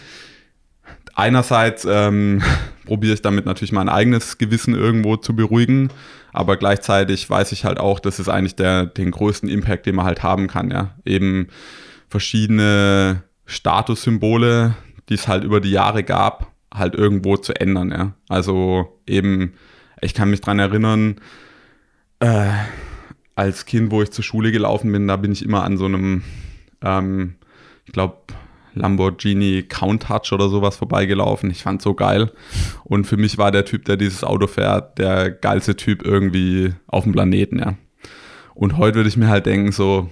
[1.14, 2.42] einerseits ähm,
[2.84, 5.90] probiere ich damit natürlich mein eigenes Gewissen irgendwo zu beruhigen,
[6.36, 10.04] aber gleichzeitig weiß ich halt auch, das ist eigentlich der, den größten Impact, den man
[10.04, 10.94] halt haben kann, ja.
[11.06, 11.48] Eben
[12.08, 14.76] verschiedene Statussymbole,
[15.08, 18.12] die es halt über die Jahre gab, halt irgendwo zu ändern, ja.
[18.28, 19.54] Also eben,
[20.02, 21.16] ich kann mich dran erinnern,
[22.20, 22.50] äh,
[23.34, 26.22] als Kind, wo ich zur Schule gelaufen bin, da bin ich immer an so einem,
[26.82, 27.36] ähm,
[27.86, 28.18] ich glaube,
[28.76, 31.50] Lamborghini Countach oder sowas vorbeigelaufen.
[31.50, 32.30] Ich fand so geil.
[32.84, 37.04] Und für mich war der Typ, der dieses Auto fährt, der geilste Typ irgendwie auf
[37.04, 37.74] dem Planeten, ja.
[38.54, 40.08] Und heute würde ich mir halt denken, so,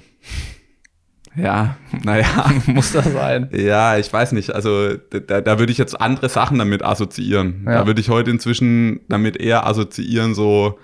[1.36, 2.26] ja, naja.
[2.66, 3.48] Muss das sein?
[3.52, 4.54] Ja, ich weiß nicht.
[4.54, 7.64] Also da, da würde ich jetzt andere Sachen damit assoziieren.
[7.66, 7.80] Ja.
[7.80, 10.78] Da würde ich heute inzwischen damit eher assoziieren, so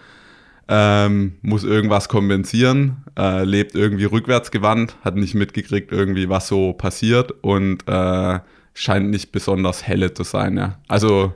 [0.70, 7.32] ähm, muss irgendwas kompensieren, äh, lebt irgendwie rückwärtsgewandt, hat nicht mitgekriegt irgendwie, was so passiert
[7.42, 8.38] und äh,
[8.72, 10.56] scheint nicht besonders helle zu sein.
[10.56, 10.78] Ja.
[10.86, 11.34] Also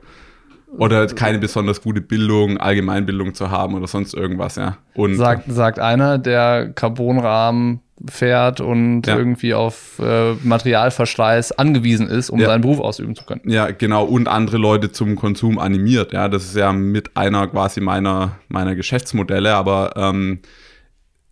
[0.78, 4.78] oder keine besonders gute Bildung, Allgemeinbildung zu haben oder sonst irgendwas, ja.
[4.94, 9.16] Und sagt, sagt einer, der Carbonrahmen fährt und ja.
[9.16, 12.46] irgendwie auf äh, Materialverschleiß angewiesen ist, um ja.
[12.46, 13.42] seinen Beruf ausüben zu können.
[13.44, 14.04] Ja, genau.
[14.04, 16.12] Und andere Leute zum Konsum animiert.
[16.12, 19.54] Ja, das ist ja mit einer quasi meiner, meiner Geschäftsmodelle.
[19.54, 20.40] Aber ähm,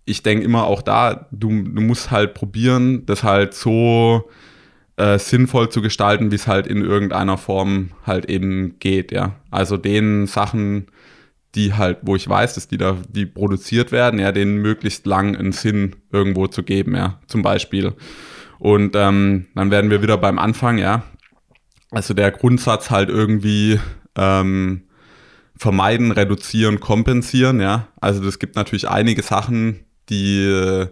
[0.05, 4.31] ich denke immer auch da, du, du musst halt probieren, das halt so
[4.97, 9.11] äh, sinnvoll zu gestalten, wie es halt in irgendeiner Form halt eben geht.
[9.11, 10.87] Ja, also den Sachen
[11.55, 15.37] die halt, wo ich weiß, dass die da, die produziert werden, ja, denen möglichst lang
[15.37, 17.95] einen Sinn irgendwo zu geben, ja, zum Beispiel.
[18.59, 21.03] Und ähm, dann werden wir wieder beim Anfang, ja.
[21.91, 23.79] Also der Grundsatz halt irgendwie
[24.17, 24.85] ähm,
[25.57, 27.89] vermeiden, reduzieren, kompensieren, ja.
[28.01, 30.87] Also das gibt natürlich einige Sachen, die,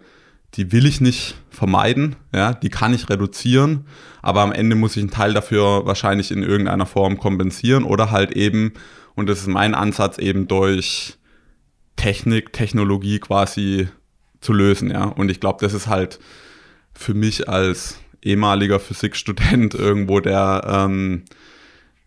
[0.55, 3.87] die will ich nicht vermeiden, ja, die kann ich reduzieren,
[4.23, 8.33] aber am Ende muss ich einen Teil dafür wahrscheinlich in irgendeiner Form kompensieren oder halt
[8.33, 8.73] eben
[9.15, 11.19] und das ist mein Ansatz eben durch
[11.97, 13.89] Technik, Technologie quasi
[14.41, 15.05] zu lösen, ja.
[15.05, 16.19] Und ich glaube, das ist halt
[16.95, 21.25] für mich als ehemaliger Physikstudent irgendwo der, ähm,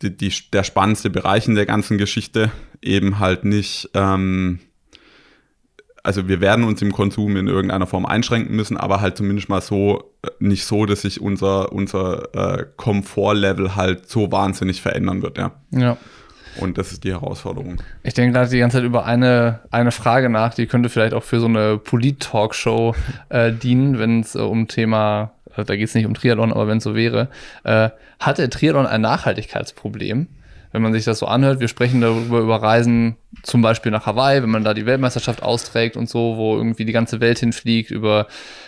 [0.01, 2.51] die, die, der spannendste Bereich in der ganzen Geschichte.
[2.81, 4.59] Eben halt nicht, ähm,
[6.03, 9.61] also wir werden uns im Konsum in irgendeiner Form einschränken müssen, aber halt zumindest mal
[9.61, 15.37] so, äh, nicht so, dass sich unser, unser äh, Komfortlevel halt so wahnsinnig verändern wird,
[15.37, 15.61] ja.
[15.71, 15.97] Ja.
[16.57, 17.81] Und das ist die Herausforderung.
[18.03, 21.23] Ich denke gerade die ganze Zeit über eine, eine Frage nach, die könnte vielleicht auch
[21.23, 22.95] für so eine Polit-Talkshow
[23.29, 26.67] äh, dienen, wenn es äh, um Thema, äh, da geht es nicht um Triathlon, aber
[26.67, 27.29] wenn es so wäre.
[27.63, 27.89] Äh,
[28.19, 30.27] hat der Triathlon ein Nachhaltigkeitsproblem?
[30.71, 34.41] Wenn man sich das so anhört, wir sprechen darüber über Reisen zum Beispiel nach Hawaii,
[34.41, 38.25] wenn man da die Weltmeisterschaft austrägt und so, wo irgendwie die ganze Welt hinfliegt, über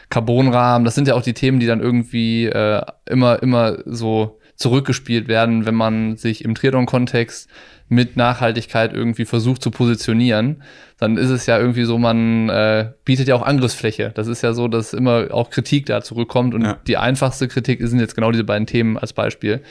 [0.09, 0.85] Carbonrahmen.
[0.85, 5.65] Das sind ja auch die Themen, die dann irgendwie äh, immer, immer so zurückgespielt werden,
[5.65, 7.49] wenn man sich im Triathlon-Kontext
[7.87, 10.63] mit Nachhaltigkeit irgendwie versucht zu positionieren,
[10.97, 14.11] dann ist es ja irgendwie so, man äh, bietet ja auch Angriffsfläche.
[14.15, 16.77] Das ist ja so, dass immer auch Kritik da zurückkommt und ja.
[16.87, 19.61] die einfachste Kritik sind jetzt genau diese beiden Themen als Beispiel.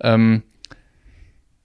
[0.00, 0.42] Ähm,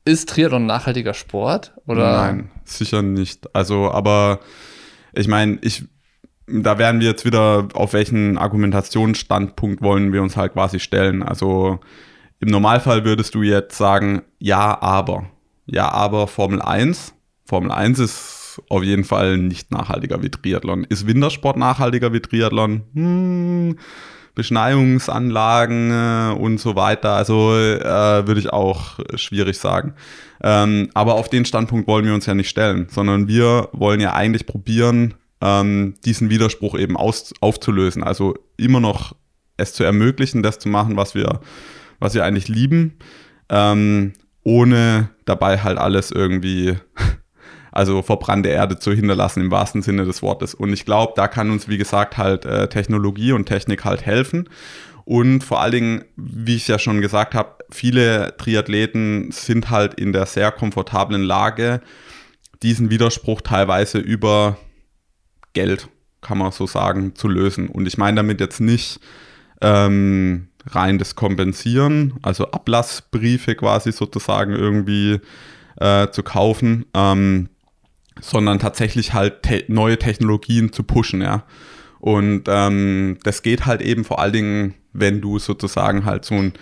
[0.06, 1.74] ist Triathlon ein nachhaltiger Sport?
[1.86, 2.12] Oder?
[2.18, 3.54] Nein, sicher nicht.
[3.54, 4.40] Also, aber
[5.13, 5.84] ich meine, ich,
[6.48, 11.24] da werden wir jetzt wieder, auf welchen Argumentationsstandpunkt wollen wir uns halt quasi stellen.
[11.24, 11.82] Also,
[12.39, 15.26] im Normalfall würdest du jetzt sagen, ja, aber.
[15.65, 17.13] Ja, aber Formel 1.
[17.45, 20.84] Formel 1 ist auf jeden Fall nicht nachhaltiger wie Triathlon.
[20.86, 22.84] Ist Wintersport nachhaltiger wie Triathlon?
[22.93, 23.78] Hm,
[24.36, 27.13] Beschneiungsanlagen äh, und so weiter.
[27.13, 29.95] Also äh, würde ich auch schwierig sagen.
[30.43, 34.13] Ähm, aber auf den Standpunkt wollen wir uns ja nicht stellen, sondern wir wollen ja
[34.13, 38.04] eigentlich probieren, ähm, diesen Widerspruch eben aus, aufzulösen.
[38.04, 39.15] Also immer noch
[39.58, 41.39] es zu ermöglichen, das zu machen, was wir
[42.00, 42.98] was wir eigentlich lieben,
[43.50, 46.78] ähm, ohne dabei halt alles irgendwie,
[47.72, 50.54] also verbrannte Erde zu hinterlassen im wahrsten Sinne des Wortes.
[50.54, 54.50] Und ich glaube, da kann uns, wie gesagt, halt äh, Technologie und Technik halt helfen.
[55.06, 60.12] Und vor allen Dingen, wie ich ja schon gesagt habe, viele Triathleten sind halt in
[60.12, 61.82] der sehr komfortablen Lage,
[62.62, 64.58] diesen Widerspruch teilweise über
[65.54, 65.88] Geld,
[66.22, 67.70] kann man so sagen, zu lösen.
[67.70, 69.00] Und ich meine damit jetzt nicht
[69.62, 75.20] ähm, rein das Kompensieren, also Ablassbriefe quasi sozusagen irgendwie
[75.80, 77.50] äh, zu kaufen, ähm,
[78.22, 81.44] sondern tatsächlich halt te neue Technologien zu pushen, ja.
[82.00, 86.54] Und ähm, das geht halt eben vor allen Dingen, wenn du sozusagen halt so ein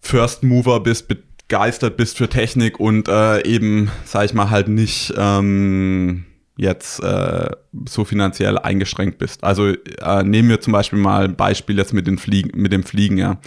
[0.00, 5.12] First Mover bist, begeistert bist für Technik und äh, eben, sag ich mal, halt nicht
[5.16, 6.24] ähm,
[6.58, 7.50] jetzt äh,
[7.88, 9.44] so finanziell eingeschränkt bist.
[9.44, 12.82] Also äh, nehmen wir zum Beispiel mal ein Beispiel jetzt mit, den Fliegen, mit dem
[12.82, 13.38] Fliegen, ja.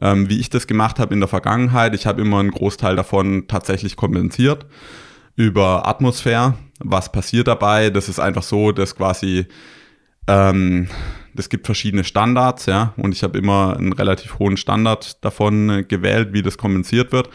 [0.00, 3.46] Ähm, wie ich das gemacht habe in der Vergangenheit, ich habe immer einen Großteil davon
[3.46, 4.66] tatsächlich kompensiert
[5.36, 6.54] über Atmosphäre.
[6.80, 7.90] Was passiert dabei?
[7.90, 9.46] Das ist einfach so, dass quasi
[10.26, 10.88] ähm,
[11.36, 15.82] es gibt verschiedene Standards, ja, und ich habe immer einen relativ hohen Standard davon äh,
[15.82, 17.28] gewählt, wie das kompensiert wird.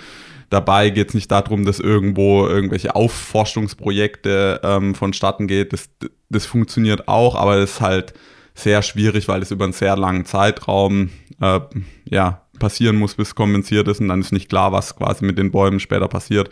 [0.50, 5.74] Dabei geht es nicht darum, dass irgendwo irgendwelche Aufforschungsprojekte ähm, vonstatten geht.
[5.74, 5.90] Das,
[6.30, 8.14] das funktioniert auch, aber es ist halt
[8.56, 11.60] sehr schwierig, weil es über einen sehr langen Zeitraum äh,
[12.06, 15.52] ja, passieren muss, bis kompensiert ist und dann ist nicht klar, was quasi mit den
[15.52, 16.50] Bäumen später passiert.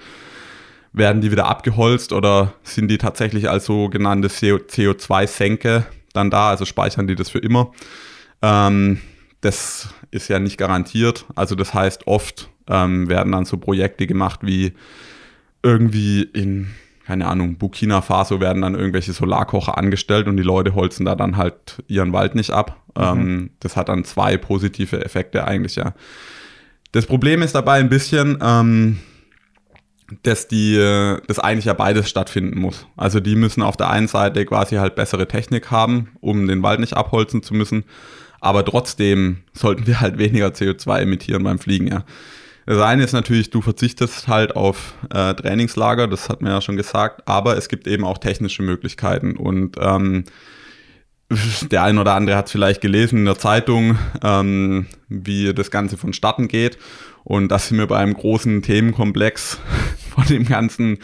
[0.93, 7.07] Werden die wieder abgeholzt oder sind die tatsächlich als sogenannte CO2-Senke dann da, also speichern
[7.07, 7.71] die das für immer?
[8.41, 9.01] Ähm,
[9.41, 11.25] das ist ja nicht garantiert.
[11.36, 14.73] Also das heißt, oft ähm, werden dann so Projekte gemacht wie
[15.63, 16.69] irgendwie in,
[17.06, 21.38] keine Ahnung, Burkina Faso werden dann irgendwelche Solarkocher angestellt und die Leute holzen da dann
[21.38, 22.84] halt ihren Wald nicht ab.
[22.97, 23.03] Mhm.
[23.03, 25.93] Ähm, das hat dann zwei positive Effekte eigentlich, ja.
[26.93, 28.99] Das Problem ist dabei ein bisschen, ähm,
[30.23, 30.75] dass die,
[31.27, 32.88] dass eigentlich ja beides stattfinden muss.
[32.95, 36.80] Also die müssen auf der einen Seite quasi halt bessere Technik haben, um den Wald
[36.80, 37.84] nicht abholzen zu müssen.
[38.39, 42.06] Aber trotzdem sollten wir halt weniger CO2 emittieren beim Fliegen, ja.
[42.67, 46.75] Das eine ist natürlich, du verzichtest halt auf äh, Trainingslager, das hat man ja schon
[46.75, 50.25] gesagt, aber es gibt eben auch technische Möglichkeiten und ähm,
[51.71, 55.97] der ein oder andere hat es vielleicht gelesen in der Zeitung, ähm, wie das Ganze
[55.97, 56.77] vonstatten geht.
[57.23, 59.60] Und das sind wir bei einem großen Themenkomplex
[60.13, 60.99] von dem ganzen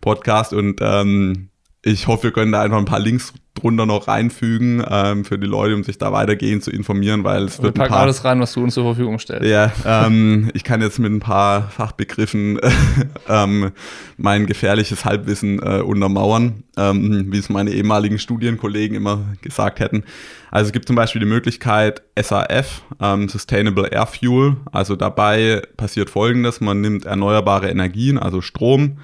[0.00, 0.52] Podcast.
[0.52, 1.47] Und ähm,
[1.82, 5.46] ich hoffe, wir können da einfach ein paar Links drunter noch reinfügen ähm, für die
[5.46, 8.40] Leute, um sich da weitergehend zu informieren, weil es wir wird ein paar, alles rein,
[8.40, 9.48] was du uns zur Verfügung stellst.
[9.48, 12.60] Ja, ähm, ich kann jetzt mit ein paar Fachbegriffen
[13.28, 13.72] ähm,
[14.16, 20.04] mein gefährliches Halbwissen äh, untermauern, ähm, wie es meine ehemaligen Studienkollegen immer gesagt hätten.
[20.50, 24.56] Also es gibt zum Beispiel die Möglichkeit SAF, ähm, Sustainable Air Fuel.
[24.72, 28.98] Also dabei passiert Folgendes: Man nimmt erneuerbare Energien, also Strom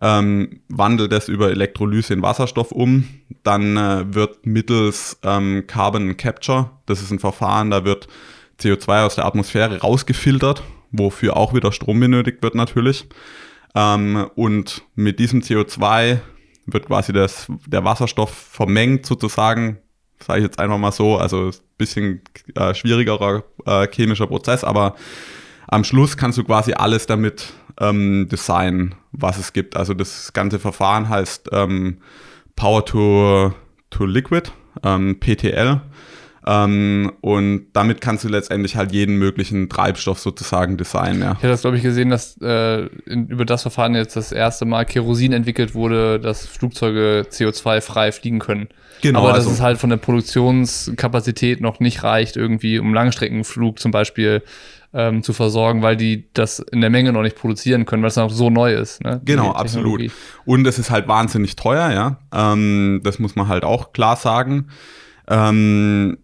[0.00, 3.08] ähm, wandelt es über Elektrolyse in Wasserstoff um.
[3.42, 8.08] Dann äh, wird mittels ähm, Carbon Capture, das ist ein Verfahren, da wird
[8.60, 13.06] CO2 aus der Atmosphäre rausgefiltert, wofür auch wieder Strom benötigt wird natürlich.
[13.74, 16.18] Ähm, und mit diesem CO2
[16.66, 19.78] wird quasi das, der Wasserstoff vermengt sozusagen,
[20.18, 22.22] sage ich jetzt einfach mal so, also ein bisschen
[22.54, 24.96] äh, schwierigerer äh, chemischer Prozess, aber
[25.68, 29.76] am Schluss kannst du quasi alles damit ähm, designen, was es gibt.
[29.76, 31.98] Also das ganze Verfahren heißt ähm,
[32.56, 33.52] Power to,
[33.90, 34.50] to Liquid,
[34.84, 35.80] ähm, PTL.
[36.46, 41.20] Ähm, und damit kannst du letztendlich halt jeden möglichen Treibstoff sozusagen designen.
[41.20, 41.32] Ja.
[41.32, 44.64] Ich habe das, glaube ich, gesehen, dass äh, in, über das Verfahren jetzt das erste
[44.64, 48.68] Mal Kerosin entwickelt wurde, dass Flugzeuge CO2-frei fliegen können.
[49.02, 53.78] Genau, Aber dass also, es halt von der Produktionskapazität noch nicht reicht, irgendwie um Langstreckenflug
[53.78, 54.42] zum Beispiel
[54.92, 58.16] ähm, zu versorgen, weil die das in der Menge noch nicht produzieren können, weil es
[58.16, 59.02] noch so neu ist.
[59.04, 59.20] Ne?
[59.24, 60.02] Genau, absolut.
[60.44, 62.18] Und es ist halt wahnsinnig teuer, ja.
[62.32, 64.68] Ähm, das muss man halt auch klar sagen.
[65.28, 66.18] Ähm,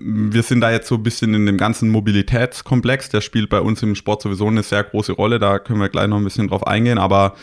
[0.00, 3.82] wir sind da jetzt so ein bisschen in dem ganzen Mobilitätskomplex, der spielt bei uns
[3.82, 6.66] im Sport sowieso eine sehr große Rolle, da können wir gleich noch ein bisschen drauf
[6.66, 7.34] eingehen, aber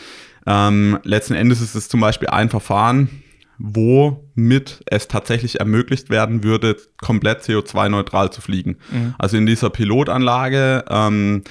[0.46, 3.22] ähm, letzten Endes ist es zum Beispiel ein Verfahren,
[3.58, 8.76] womit es tatsächlich ermöglicht werden würde, komplett CO2-neutral zu fliegen.
[8.90, 9.14] Mhm.
[9.18, 11.42] Also in dieser Pilotanlage, ähm,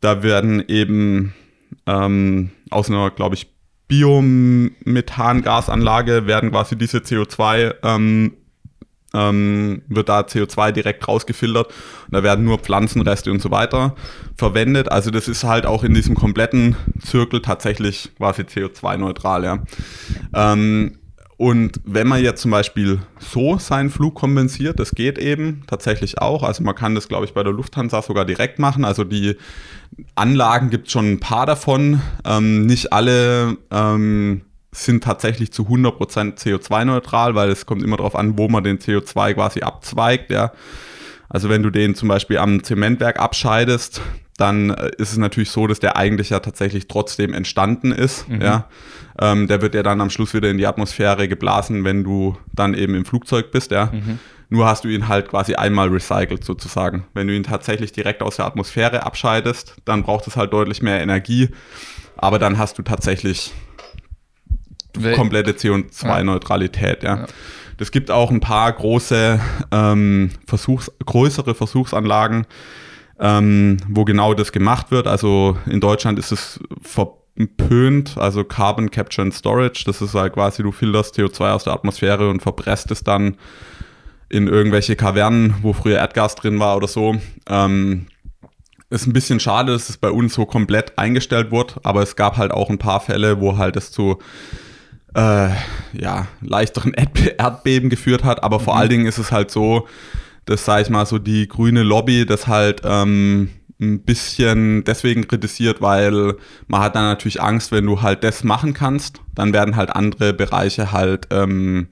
[0.00, 1.34] da werden eben
[1.86, 3.52] ähm, aus einer, glaube ich,
[3.88, 8.32] Biomethangasanlage werden quasi diese CO2 ähm,
[9.14, 13.94] ähm, wird da CO2 direkt rausgefiltert und da werden nur Pflanzenreste und so weiter
[14.36, 14.90] verwendet.
[14.90, 19.62] Also das ist halt auch in diesem kompletten Zirkel tatsächlich quasi CO2-neutral, ja.
[20.34, 20.98] Ähm,
[21.38, 26.42] und wenn man jetzt zum Beispiel so seinen Flug kompensiert, das geht eben tatsächlich auch.
[26.42, 28.84] Also man kann das, glaube ich, bei der Lufthansa sogar direkt machen.
[28.84, 29.36] Also die
[30.16, 32.02] Anlagen gibt schon ein paar davon.
[32.24, 34.40] Ähm, nicht alle ähm,
[34.72, 39.34] sind tatsächlich zu 100% CO2-neutral, weil es kommt immer darauf an, wo man den CO2
[39.34, 40.32] quasi abzweigt.
[40.32, 40.50] Ja.
[41.28, 44.00] Also wenn du den zum Beispiel am Zementwerk abscheidest,
[44.38, 48.26] dann äh, ist es natürlich so, dass der eigentlich ja tatsächlich trotzdem entstanden ist.
[48.28, 48.40] Mhm.
[48.40, 48.68] Ja.
[49.20, 52.72] Ähm, der wird ja dann am Schluss wieder in die Atmosphäre geblasen, wenn du dann
[52.72, 53.72] eben im Flugzeug bist.
[53.72, 53.86] Ja.
[53.92, 54.18] Mhm.
[54.48, 57.04] Nur hast du ihn halt quasi einmal recycelt sozusagen.
[57.12, 61.00] Wenn du ihn tatsächlich direkt aus der Atmosphäre abscheidest, dann braucht es halt deutlich mehr
[61.00, 61.50] Energie.
[62.16, 63.52] Aber dann hast du tatsächlich
[65.14, 67.02] komplette CO2-Neutralität.
[67.02, 67.16] Ja.
[67.16, 67.26] ja.
[67.76, 69.40] Das gibt auch ein paar große
[69.70, 72.46] ähm, Versuchs, größere Versuchsanlagen,
[73.20, 75.06] ähm, wo genau das gemacht wird.
[75.06, 77.12] Also in Deutschland ist es ver
[77.56, 79.84] PÖNT, also Carbon Capture and Storage.
[79.86, 83.36] Das ist halt quasi, du filterst CO2 aus der Atmosphäre und verpresst es dann
[84.28, 87.14] in irgendwelche Kavernen, wo früher Erdgas drin war oder so.
[87.48, 88.06] Ähm,
[88.90, 92.38] ist ein bisschen schade, dass es bei uns so komplett eingestellt wurde, aber es gab
[92.38, 94.18] halt auch ein paar Fälle, wo halt es zu
[95.14, 95.50] äh,
[95.92, 96.94] ja, leichteren
[97.38, 98.42] Erdbeben geführt hat.
[98.42, 98.80] Aber vor mhm.
[98.80, 99.86] allen Dingen ist es halt so,
[100.48, 105.80] dass, sag ich mal, so die grüne Lobby das halt ähm, ein bisschen deswegen kritisiert,
[105.80, 106.34] weil
[106.66, 110.32] man hat dann natürlich Angst, wenn du halt das machen kannst, dann werden halt andere
[110.32, 111.88] Bereiche halt ähm,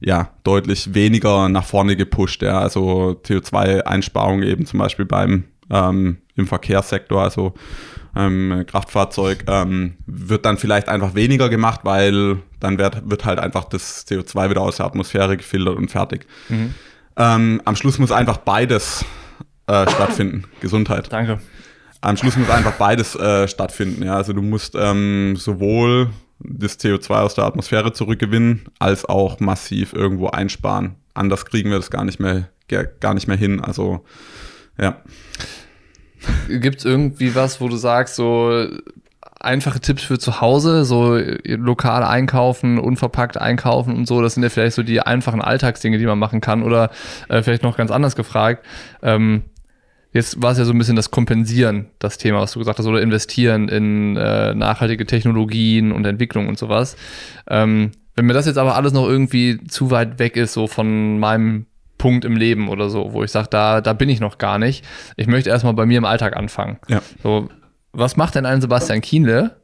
[0.00, 2.42] ja deutlich weniger nach vorne gepusht.
[2.42, 2.60] Ja.
[2.60, 7.54] Also CO2-Einsparung eben zum Beispiel beim ähm, im Verkehrssektor, also
[8.14, 13.64] ähm, Kraftfahrzeug, ähm, wird dann vielleicht einfach weniger gemacht, weil dann wird, wird halt einfach
[13.64, 16.26] das CO2 wieder aus der Atmosphäre gefiltert und fertig.
[16.48, 16.74] Mhm.
[17.16, 19.04] Ähm, am Schluss muss einfach beides
[19.66, 20.44] äh, stattfinden.
[20.60, 21.12] Gesundheit.
[21.12, 21.40] Danke.
[22.00, 24.02] Am Schluss muss einfach beides äh, stattfinden.
[24.02, 24.16] Ja?
[24.16, 30.28] Also du musst ähm, sowohl das CO2 aus der Atmosphäre zurückgewinnen, als auch massiv irgendwo
[30.28, 30.96] einsparen.
[31.14, 33.60] Anders kriegen wir das gar nicht mehr, gar nicht mehr hin.
[33.60, 34.04] Also
[34.78, 35.02] ja.
[36.48, 38.68] Gibt es irgendwie was, wo du sagst, so
[39.40, 44.48] einfache Tipps für zu Hause, so lokal einkaufen, unverpackt einkaufen und so, das sind ja
[44.48, 46.62] vielleicht so die einfachen Alltagsdinge, die man machen kann.
[46.62, 46.90] Oder
[47.28, 48.64] äh, vielleicht noch ganz anders gefragt,
[49.02, 49.42] ähm,
[50.12, 52.86] jetzt war es ja so ein bisschen das Kompensieren, das Thema, was du gesagt hast,
[52.86, 56.96] oder investieren in äh, nachhaltige Technologien und Entwicklung und sowas.
[57.48, 61.18] Ähm, wenn mir das jetzt aber alles noch irgendwie zu weit weg ist, so von
[61.18, 61.66] meinem
[61.98, 64.84] Punkt im Leben oder so, wo ich sage, da, da bin ich noch gar nicht.
[65.16, 66.78] Ich möchte erstmal bei mir im Alltag anfangen.
[66.88, 67.02] Ja.
[67.22, 67.48] So,
[67.96, 69.56] was macht denn ein Sebastian Kienle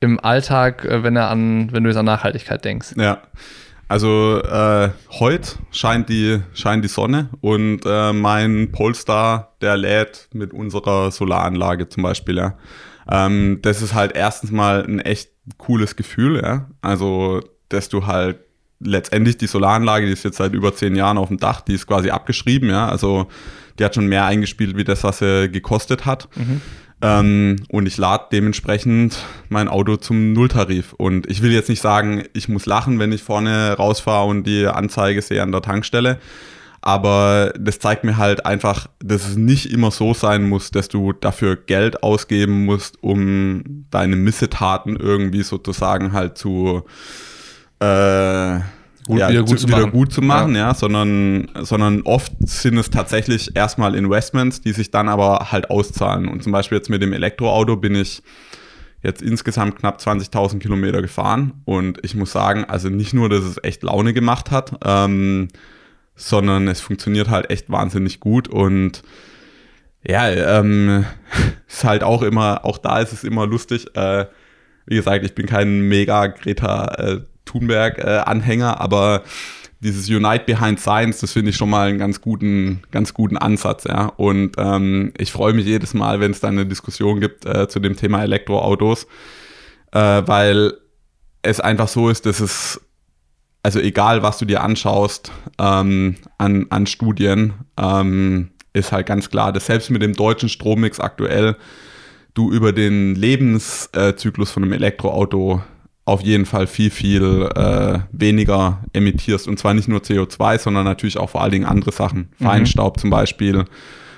[0.00, 2.94] im Alltag, äh, wenn er an, wenn du jetzt an Nachhaltigkeit denkst?
[2.96, 3.22] Ja.
[3.88, 10.52] Also äh, heute scheint die, scheint die Sonne und äh, mein Polestar, der lädt mit
[10.52, 12.58] unserer Solaranlage zum Beispiel, ja.
[13.10, 16.68] Ähm, das ist halt erstens mal ein echt cooles Gefühl, ja.
[16.82, 18.40] Also, dass du halt
[18.80, 21.86] letztendlich die Solaranlage, die ist jetzt seit über zehn Jahren auf dem Dach, die ist
[21.86, 22.88] quasi abgeschrieben, ja.
[22.88, 23.28] Also
[23.78, 26.28] die hat schon mehr eingespielt, wie das, was sie gekostet hat.
[26.36, 26.60] Mhm.
[27.00, 29.18] Ähm, und ich lade dementsprechend
[29.48, 30.92] mein Auto zum Nulltarif.
[30.94, 34.66] Und ich will jetzt nicht sagen, ich muss lachen, wenn ich vorne rausfahre und die
[34.66, 36.18] Anzeige sehe an der Tankstelle.
[36.80, 41.12] Aber das zeigt mir halt einfach, dass es nicht immer so sein muss, dass du
[41.12, 46.84] dafür Geld ausgeben musst, um deine Missetaten irgendwie sozusagen halt zu
[47.80, 48.60] äh,
[49.08, 50.68] gut, ja, wieder, gut, zu, wieder gut zu machen, ja.
[50.68, 56.28] ja, sondern, sondern oft sind es tatsächlich erstmal Investments, die sich dann aber halt auszahlen.
[56.28, 58.22] Und zum Beispiel jetzt mit dem Elektroauto bin ich
[59.02, 63.62] jetzt insgesamt knapp 20.000 Kilometer gefahren und ich muss sagen, also nicht nur, dass es
[63.62, 65.48] echt Laune gemacht hat, ähm,
[66.14, 69.02] sondern es funktioniert halt echt wahnsinnig gut und
[70.06, 71.06] ja, ähm,
[71.68, 73.86] ist halt auch immer, auch da ist es immer lustig.
[73.96, 74.26] Äh,
[74.86, 79.22] wie gesagt, ich bin kein mega Greta äh, Thunberg-Anhänger, äh, aber
[79.80, 83.84] dieses Unite Behind Science, das finde ich schon mal einen ganz guten, ganz guten Ansatz,
[83.84, 84.06] ja.
[84.16, 87.78] Und ähm, ich freue mich jedes Mal, wenn es dann eine Diskussion gibt äh, zu
[87.78, 89.06] dem Thema Elektroautos,
[89.92, 90.74] äh, weil
[91.42, 92.80] es einfach so ist, dass es,
[93.62, 99.52] also egal was du dir anschaust ähm, an, an Studien, ähm, ist halt ganz klar,
[99.52, 101.56] dass selbst mit dem deutschen Strommix aktuell
[102.34, 105.62] du über den Lebenszyklus von einem Elektroauto
[106.08, 109.46] auf jeden Fall viel, viel äh, weniger emittierst.
[109.46, 112.30] Und zwar nicht nur CO2, sondern natürlich auch vor allen Dingen andere Sachen.
[112.38, 112.44] Mhm.
[112.44, 113.66] Feinstaub zum Beispiel.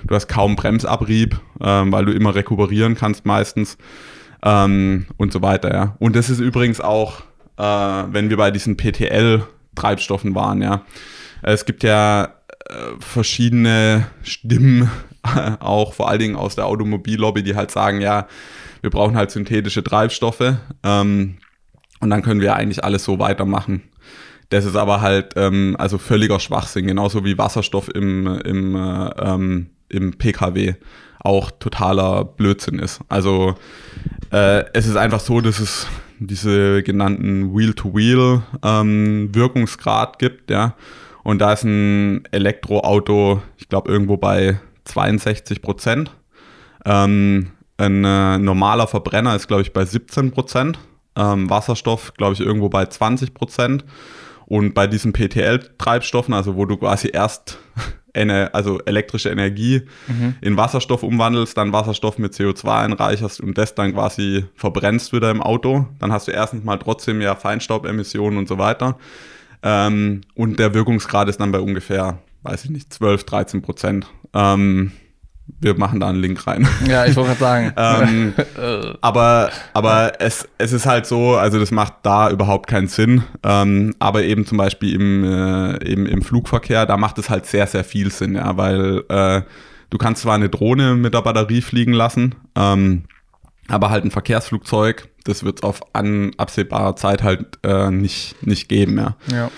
[0.05, 3.77] Du hast kaum Bremsabrieb, ähm, weil du immer rekuperieren kannst meistens.
[4.41, 5.95] Ähm, und so weiter, ja.
[5.99, 7.21] Und das ist übrigens auch,
[7.57, 10.83] äh, wenn wir bei diesen PTL-Treibstoffen waren, ja.
[11.43, 14.89] Es gibt ja äh, verschiedene Stimmen,
[15.59, 18.27] auch vor allen Dingen aus der Automobillobby, die halt sagen, ja,
[18.79, 20.55] wir brauchen halt synthetische Treibstoffe.
[20.83, 21.35] Ähm,
[22.01, 23.83] und dann können wir eigentlich alles so weitermachen.
[24.49, 29.69] Das ist aber halt ähm, also völliger Schwachsinn, genauso wie Wasserstoff im, im, äh, ähm,
[29.87, 30.73] im PKW
[31.19, 32.99] auch totaler Blödsinn ist.
[33.07, 33.55] Also
[34.31, 35.87] äh, es ist einfach so, dass es
[36.19, 39.31] diese genannten Wheel-to-Wheel ähm,
[40.17, 40.75] gibt, ja.
[41.23, 46.11] Und da ist ein Elektroauto, ich glaube, irgendwo bei 62 Prozent.
[46.83, 50.79] Ähm, ein äh, normaler Verbrenner ist, glaube ich, bei 17 Prozent
[51.15, 53.85] ähm, Wasserstoff, glaube ich, irgendwo bei 20 Prozent.
[54.45, 57.57] Und bei diesen PTL-Treibstoffen, also wo du quasi erst
[58.13, 60.35] eine, also elektrische Energie mhm.
[60.41, 65.41] in Wasserstoff umwandelst, dann Wasserstoff mit CO2 einreicherst und das dann quasi verbrennst wieder im
[65.41, 68.97] Auto, dann hast du erstens mal trotzdem ja Feinstaubemissionen und so weiter.
[69.63, 74.07] Ähm, und der Wirkungsgrad ist dann bei ungefähr, weiß ich nicht, 12, 13 Prozent.
[74.33, 74.91] Ähm,
[75.59, 76.67] wir machen da einen Link rein.
[76.87, 78.33] Ja, ich wollte gerade sagen.
[78.65, 83.23] ähm, aber aber es, es ist halt so, also das macht da überhaupt keinen Sinn.
[83.43, 87.67] Ähm, aber eben zum Beispiel im, äh, eben im Flugverkehr, da macht es halt sehr,
[87.67, 89.41] sehr viel Sinn, ja, weil äh,
[89.89, 93.03] du kannst zwar eine Drohne mit der Batterie fliegen lassen, ähm,
[93.67, 98.69] aber halt ein Verkehrsflugzeug, das wird es auf an absehbarer Zeit halt äh, nicht, nicht
[98.69, 99.15] geben, ja.
[99.31, 99.51] ja.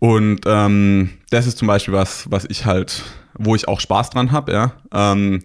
[0.00, 3.04] Und ähm, das ist zum Beispiel was, was ich halt,
[3.38, 4.72] wo ich auch Spaß dran habe, ja.
[4.92, 5.44] Ähm,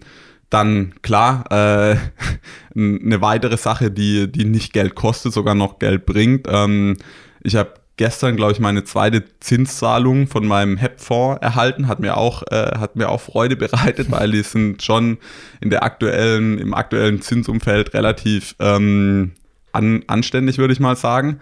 [0.50, 1.96] dann klar, äh,
[2.74, 6.46] eine weitere Sache, die, die nicht Geld kostet, sogar noch Geld bringt.
[6.50, 6.96] Ähm,
[7.42, 11.86] ich habe gestern, glaube ich, meine zweite Zinszahlung von meinem HEP-Fonds erhalten.
[11.86, 15.18] Hat mir auch, äh, hat mir auch Freude bereitet, weil die sind schon
[15.60, 19.32] in der aktuellen, im aktuellen Zinsumfeld relativ ähm,
[19.72, 21.40] an, anständig, würde ich mal sagen.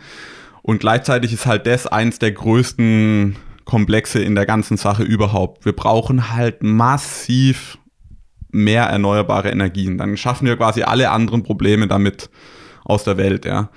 [0.66, 3.36] Und gleichzeitig ist halt das eins der größten
[3.66, 5.66] Komplexe in der ganzen Sache überhaupt.
[5.66, 7.76] Wir brauchen halt massiv
[8.50, 9.98] mehr erneuerbare Energien.
[9.98, 12.30] Dann schaffen wir quasi alle anderen Probleme damit
[12.82, 13.68] aus der Welt, ja.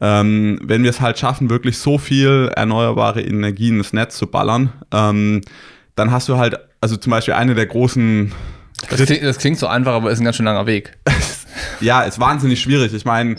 [0.00, 4.72] Ähm, wenn wir es halt schaffen, wirklich so viel erneuerbare Energien ins Netz zu ballern,
[4.92, 5.42] ähm,
[5.94, 8.32] dann hast du halt, also zum Beispiel eine der großen.
[8.90, 10.98] Das klingt, das klingt so einfach, aber ist ein ganz schön langer Weg.
[11.80, 12.92] ja, ist wahnsinnig schwierig.
[12.94, 13.36] Ich meine,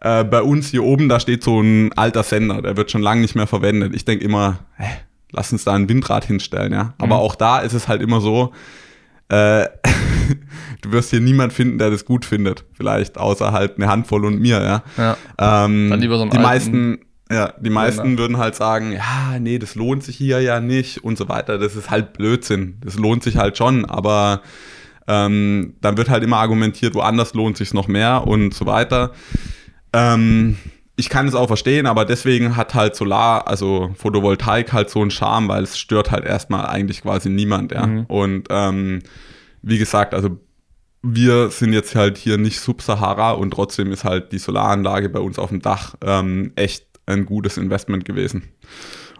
[0.00, 3.20] äh, bei uns hier oben, da steht so ein alter Sender, der wird schon lange
[3.20, 3.94] nicht mehr verwendet.
[3.94, 4.86] Ich denke immer, hä,
[5.32, 6.94] lass uns da ein Windrad hinstellen, ja.
[6.98, 7.22] Aber mhm.
[7.22, 8.52] auch da ist es halt immer so,
[9.28, 9.66] äh,
[10.82, 12.64] du wirst hier niemand finden, der das gut findet.
[12.74, 14.82] Vielleicht außer halt eine Handvoll und mir, ja.
[14.96, 15.16] ja.
[15.64, 16.98] Ähm, Dann lieber so einen die meisten,
[17.30, 18.18] ja, die meisten ja.
[18.18, 21.58] würden halt sagen, ja, nee, das lohnt sich hier ja nicht und so weiter.
[21.58, 22.78] Das ist halt Blödsinn.
[22.84, 24.42] Das lohnt sich halt schon, aber
[25.06, 29.12] ähm, dann wird halt immer argumentiert, woanders lohnt sich noch mehr und so weiter.
[29.92, 30.56] Ähm,
[30.96, 35.10] ich kann es auch verstehen, aber deswegen hat halt Solar, also Photovoltaik halt so einen
[35.10, 37.86] Charme, weil es stört halt erstmal eigentlich quasi niemand, ja.
[37.86, 38.04] Mhm.
[38.06, 39.00] Und ähm,
[39.62, 40.40] wie gesagt, also
[41.02, 45.38] wir sind jetzt halt hier nicht Sub-Sahara und trotzdem ist halt die Solaranlage bei uns
[45.38, 48.48] auf dem Dach ähm, echt ein gutes Investment gewesen.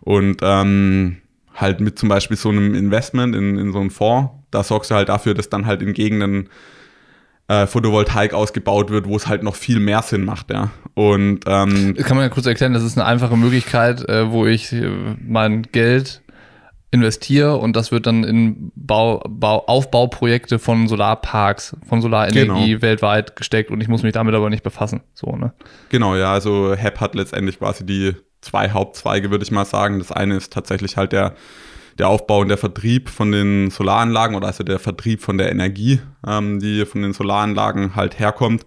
[0.01, 1.19] Und ähm,
[1.55, 4.95] halt mit zum Beispiel so einem Investment in, in so einem Fonds, da sorgst du
[4.95, 6.49] halt dafür, dass dann halt in Gegenden
[7.49, 10.71] äh, Photovoltaik ausgebaut wird, wo es halt noch viel mehr Sinn macht, ja.
[10.95, 14.73] Und ähm, kann man ja kurz erklären, das ist eine einfache Möglichkeit, äh, wo ich
[14.73, 14.91] äh,
[15.21, 16.23] mein Geld
[16.91, 22.83] investiere und das wird dann in Bau, Bau, Aufbauprojekte von Solarparks, von Solarenergie genau.
[22.83, 25.03] weltweit gesteckt und ich muss mich damit aber nicht befassen.
[25.13, 25.53] So, ne?
[25.91, 29.99] Genau, ja, also HEP hat letztendlich quasi die zwei Hauptzweige, würde ich mal sagen.
[29.99, 31.35] Das eine ist tatsächlich halt der
[31.99, 36.01] der Aufbau und der Vertrieb von den Solaranlagen oder also der Vertrieb von der Energie,
[36.27, 38.65] ähm, die von den Solaranlagen halt herkommt.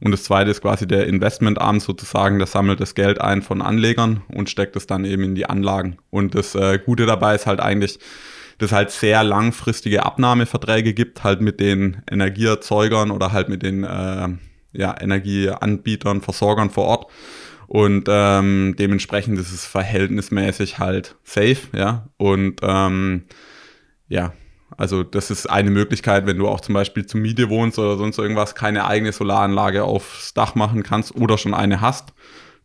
[0.00, 4.22] Und das zweite ist quasi der Investmentarm sozusagen, der sammelt das Geld ein von Anlegern
[4.28, 5.98] und steckt es dann eben in die Anlagen.
[6.10, 8.00] Und das äh, Gute dabei ist halt eigentlich,
[8.58, 13.84] dass es halt sehr langfristige Abnahmeverträge gibt, halt mit den Energieerzeugern oder halt mit den
[13.84, 14.28] äh,
[14.72, 17.06] ja, Energieanbietern, Versorgern vor Ort
[17.66, 22.08] und ähm, dementsprechend ist es verhältnismäßig halt safe, ja.
[22.16, 23.24] Und ähm,
[24.08, 24.32] ja,
[24.76, 28.18] also das ist eine Möglichkeit, wenn du auch zum Beispiel zur Miete wohnst oder sonst
[28.18, 32.12] irgendwas, keine eigene Solaranlage aufs Dach machen kannst oder schon eine hast,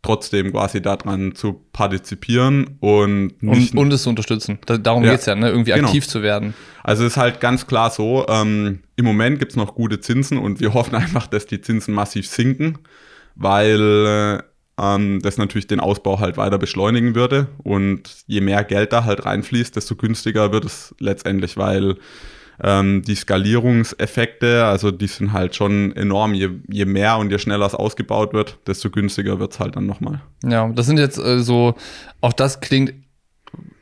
[0.02, 4.58] trotzdem quasi daran zu partizipieren und und, und es zu unterstützen.
[4.66, 5.48] Da, darum ja, geht es ja, ne?
[5.50, 5.88] irgendwie genau.
[5.88, 6.54] aktiv zu werden.
[6.82, 10.38] Also es ist halt ganz klar so, ähm, im Moment gibt es noch gute Zinsen
[10.38, 12.78] und wir hoffen einfach, dass die Zinsen massiv sinken,
[13.34, 14.42] weil äh,
[14.78, 17.48] ähm, das natürlich den Ausbau halt weiter beschleunigen würde.
[17.62, 21.96] Und je mehr Geld da halt reinfließt, desto günstiger wird es letztendlich, weil
[22.62, 26.34] ähm, die Skalierungseffekte, also die sind halt schon enorm.
[26.34, 29.86] Je, je mehr und je schneller es ausgebaut wird, desto günstiger wird es halt dann
[29.86, 30.20] nochmal.
[30.44, 31.74] Ja, das sind jetzt äh, so,
[32.20, 32.94] auch das klingt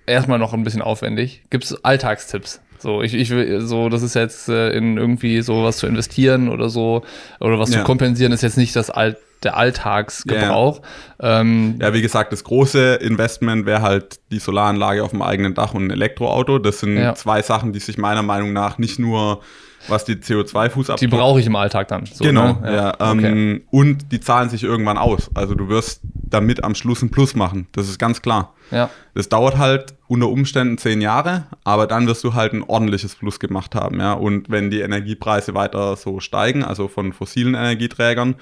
[0.06, 1.42] erstmal noch ein bisschen aufwendig.
[1.50, 2.60] Gibt es Alltagstipps?
[2.86, 6.68] So, ich, ich will, so, das ist jetzt äh, in irgendwie sowas zu investieren oder
[6.68, 7.02] so,
[7.40, 7.80] oder was ja.
[7.80, 10.80] zu kompensieren, ist jetzt nicht das Alt, der Alltagsgebrauch.
[11.20, 11.40] Yeah.
[11.40, 15.74] Ähm, ja, wie gesagt, das große Investment wäre halt die Solaranlage auf dem eigenen Dach
[15.74, 16.60] und ein Elektroauto.
[16.60, 17.16] Das sind ja.
[17.16, 19.40] zwei Sachen, die sich meiner Meinung nach nicht nur
[19.88, 20.98] was die CO2-Fußabdruck.
[20.98, 22.06] Die brauche ich im Alltag dann.
[22.06, 22.60] So, genau, ne?
[22.64, 22.74] ja.
[22.98, 23.66] ja ähm, okay.
[23.70, 25.30] Und die zahlen sich irgendwann aus.
[25.34, 27.68] Also du wirst damit am Schluss ein Plus machen.
[27.72, 28.54] Das ist ganz klar.
[28.70, 28.90] Ja.
[29.14, 33.38] Das dauert halt unter Umständen zehn Jahre, aber dann wirst du halt ein ordentliches Plus
[33.40, 34.00] gemacht haben.
[34.00, 34.14] Ja.
[34.14, 38.36] Und wenn die Energiepreise weiter so steigen, also von fossilen Energieträgern,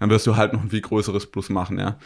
[0.00, 1.78] dann wirst du halt noch ein viel größeres Plus machen.
[1.78, 1.96] Ja.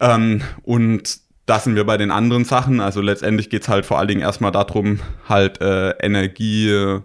[0.00, 2.80] Ähm, und da sind wir bei den anderen Sachen.
[2.80, 6.70] Also letztendlich geht es halt vor allen Dingen erstmal darum, halt äh, Energie.
[6.70, 7.02] Äh,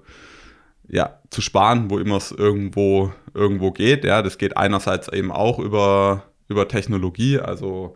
[0.92, 4.04] ja, zu sparen, wo immer es irgendwo, irgendwo geht.
[4.04, 7.96] Ja, das geht einerseits eben auch über, über Technologie, also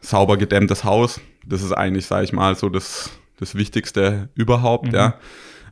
[0.00, 1.20] sauber gedämmtes Haus.
[1.46, 4.94] Das ist eigentlich, sage ich mal, so das, das Wichtigste überhaupt, mhm.
[4.94, 5.14] ja.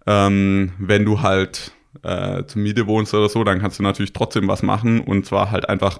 [0.07, 4.47] Ähm, wenn du halt äh, zur Miete wohnst oder so, dann kannst du natürlich trotzdem
[4.47, 5.99] was machen und zwar halt einfach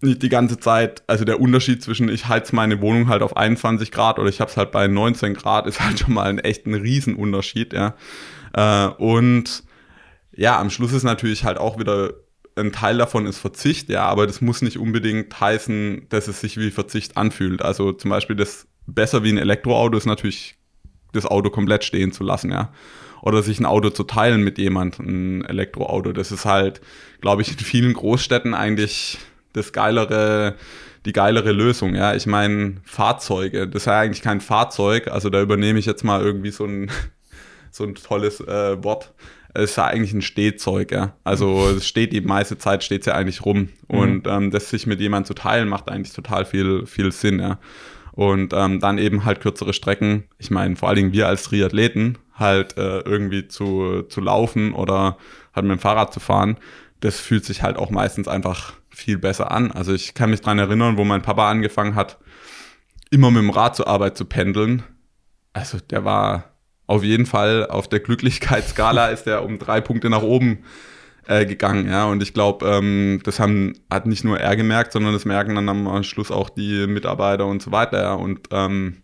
[0.00, 3.92] nicht die ganze Zeit, also der Unterschied zwischen ich heiz meine Wohnung halt auf 21
[3.92, 6.66] Grad oder ich habe es halt bei 19 Grad, ist halt schon mal ein echt
[6.66, 7.94] ein Riesenunterschied, ja.
[8.54, 9.64] Äh, und
[10.34, 12.14] ja, am Schluss ist natürlich halt auch wieder
[12.56, 16.58] ein Teil davon ist Verzicht, ja, aber das muss nicht unbedingt heißen, dass es sich
[16.58, 17.62] wie Verzicht anfühlt.
[17.62, 20.56] Also zum Beispiel das besser wie ein Elektroauto ist natürlich
[21.12, 22.72] das Auto komplett stehen zu lassen, ja.
[23.22, 25.06] Oder sich ein Auto zu teilen mit jemandem,
[25.40, 26.12] ein Elektroauto.
[26.12, 26.80] Das ist halt,
[27.20, 29.18] glaube ich, in vielen Großstädten eigentlich
[29.52, 30.56] das geilere,
[31.06, 32.14] die geilere Lösung, ja.
[32.14, 36.20] Ich meine, Fahrzeuge, das ist ja eigentlich kein Fahrzeug, also da übernehme ich jetzt mal
[36.22, 36.90] irgendwie so ein,
[37.72, 39.12] so ein tolles äh, Wort
[39.54, 41.14] es ist ja eigentlich ein Stehzeug, ja.
[41.24, 43.68] Also es steht die meiste Zeit steht es ja eigentlich rum.
[43.88, 43.98] Mhm.
[43.98, 47.58] Und ähm, das sich mit jemandem zu teilen, macht eigentlich total viel, viel Sinn, ja.
[48.12, 50.24] Und ähm, dann eben halt kürzere Strecken.
[50.38, 55.16] Ich meine, vor allen Dingen wir als Triathleten, halt äh, irgendwie zu, zu laufen oder
[55.54, 56.56] halt mit dem Fahrrad zu fahren,
[57.00, 59.70] das fühlt sich halt auch meistens einfach viel besser an.
[59.70, 62.18] Also ich kann mich dran erinnern, wo mein Papa angefangen hat,
[63.10, 64.82] immer mit dem Rad zur Arbeit zu pendeln.
[65.54, 66.51] Also der war
[66.86, 70.64] auf jeden Fall auf der Glücklichkeitsskala ist er um drei Punkte nach oben
[71.26, 72.06] äh, gegangen, ja.
[72.06, 75.68] Und ich glaube, ähm, das haben, hat nicht nur er gemerkt, sondern das merken dann
[75.68, 78.14] am Schluss auch die Mitarbeiter und so weiter, ja.
[78.14, 79.02] Und ähm,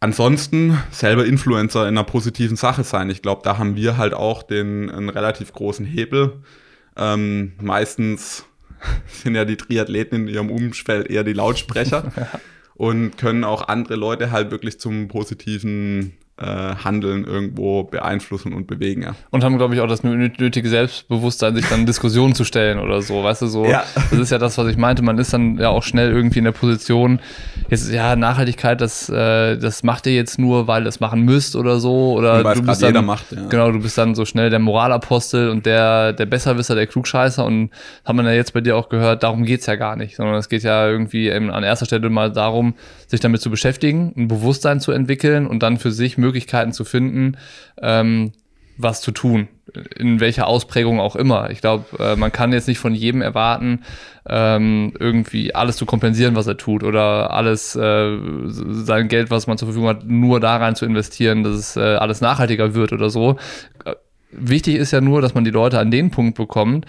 [0.00, 3.08] ansonsten selber Influencer in einer positiven Sache sein.
[3.08, 6.42] Ich glaube, da haben wir halt auch den einen relativ großen Hebel.
[6.96, 8.44] Ähm, meistens
[9.06, 12.12] sind ja die Triathleten in ihrem Umfeld eher die Lautsprecher
[12.74, 19.02] und können auch andere Leute halt wirklich zum positiven äh, Handeln irgendwo beeinflussen und bewegen.
[19.02, 19.14] Ja.
[19.30, 23.22] Und haben, glaube ich, auch das nötige Selbstbewusstsein, sich dann Diskussionen zu stellen oder so.
[23.22, 23.84] Weißt du, so, ja.
[24.10, 25.02] das ist ja das, was ich meinte.
[25.02, 27.20] Man ist dann ja auch schnell irgendwie in der Position,
[27.68, 31.54] jetzt, ja, Nachhaltigkeit, das, äh, das macht ihr jetzt nur, weil ihr es machen müsst
[31.54, 32.12] oder so.
[32.12, 33.46] Oder du bist dann, macht, ja.
[33.48, 37.44] Genau, du bist dann so schnell der Moralapostel und der, der Besserwisser, der Klugscheißer.
[37.44, 37.70] Und
[38.06, 40.48] haben wir ja jetzt bei dir auch gehört, darum geht's ja gar nicht, sondern es
[40.48, 42.74] geht ja irgendwie an erster Stelle mal darum,
[43.06, 47.36] sich damit zu beschäftigen, ein Bewusstsein zu entwickeln und dann für sich Möglichkeiten zu finden,
[47.80, 48.32] ähm,
[48.78, 49.48] was zu tun,
[49.98, 51.50] in welcher Ausprägung auch immer.
[51.50, 53.82] Ich glaube, äh, man kann jetzt nicht von jedem erwarten,
[54.26, 58.16] ähm, irgendwie alles zu kompensieren, was er tut oder alles äh,
[58.46, 61.80] sein Geld, was man zur Verfügung hat, nur da rein zu investieren, dass es äh,
[61.80, 63.36] alles nachhaltiger wird oder so.
[64.30, 66.86] Wichtig ist ja nur, dass man die Leute an den Punkt bekommt,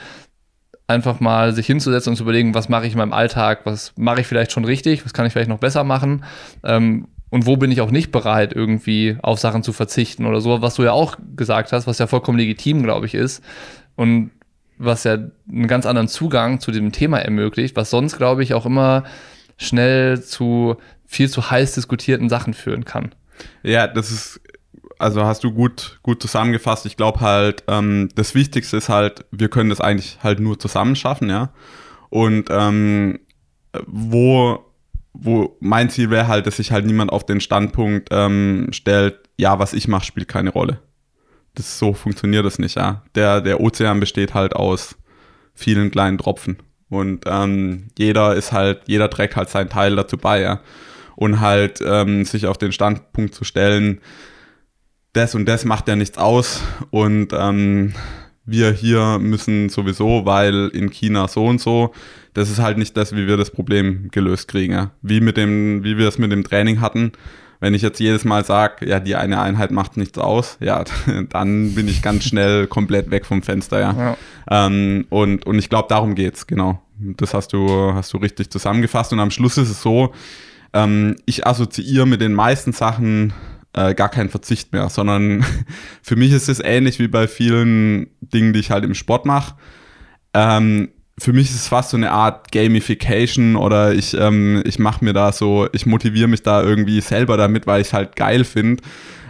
[0.88, 4.22] einfach mal sich hinzusetzen und zu überlegen, was mache ich in meinem Alltag, was mache
[4.22, 6.24] ich vielleicht schon richtig, was kann ich vielleicht noch besser machen
[6.64, 10.62] ähm, und wo bin ich auch nicht bereit, irgendwie auf Sachen zu verzichten oder so,
[10.62, 13.44] was du ja auch gesagt hast, was ja vollkommen legitim, glaube ich, ist
[13.96, 14.30] und
[14.78, 18.68] was ja einen ganz anderen Zugang zu dem Thema ermöglicht, was sonst, glaube ich, auch
[18.68, 19.04] immer
[19.58, 20.76] schnell zu
[21.08, 23.16] viel zu heiß diskutierten Sachen führen kann.
[23.64, 24.40] Ja, das ist
[25.00, 26.86] also hast du gut, gut zusammengefasst.
[26.86, 30.96] Ich glaube halt, ähm, das Wichtigste ist halt, wir können das eigentlich halt nur zusammen
[30.96, 31.50] schaffen, ja.
[32.12, 33.22] Und ähm,
[33.88, 34.64] wo,
[35.14, 39.60] wo mein Ziel wäre halt, dass sich halt niemand auf den Standpunkt ähm, stellt, ja,
[39.60, 40.80] was ich mache, spielt keine Rolle.
[41.56, 43.04] Das so funktioniert das nicht, ja.
[43.16, 44.96] Der, der Ozean besteht halt aus
[45.54, 46.58] vielen kleinen Tropfen.
[46.90, 50.62] Und ähm, jeder ist halt, jeder trägt halt seinen Teil dazu bei, ja.
[51.16, 54.02] Und halt ähm, sich auf den Standpunkt zu stellen,
[55.14, 57.94] das und das macht ja nichts aus und ähm,
[58.46, 61.94] wir hier müssen sowieso, weil in China so und so,
[62.34, 64.74] das ist halt nicht das, wie wir das Problem gelöst kriegen.
[64.74, 64.92] Ja.
[65.02, 67.12] Wie mit dem, wie wir es mit dem Training hatten.
[67.60, 70.84] Wenn ich jetzt jedes Mal sage, ja, die eine Einheit macht nichts aus, ja,
[71.30, 73.96] dann bin ich ganz schnell komplett weg vom Fenster, ja.
[73.98, 74.18] ja.
[74.66, 76.82] Ähm, und, und ich glaube, darum geht's, genau.
[77.00, 79.14] Das hast du, hast du richtig zusammengefasst.
[79.14, 80.14] Und am Schluss ist es so,
[80.74, 83.34] ähm, ich assoziiere mit den meisten Sachen
[83.74, 85.46] äh, gar keinen Verzicht mehr, sondern
[86.02, 89.56] für mich ist es ähnlich wie bei vielen Dingen, die ich halt im Sport mache.
[90.34, 90.90] Ähm,
[91.20, 95.14] für mich ist es fast so eine Art Gamification oder ich, ähm, ich mache mir
[95.14, 98.82] da so, ich motiviere mich da irgendwie selber damit, weil ich es halt geil finde.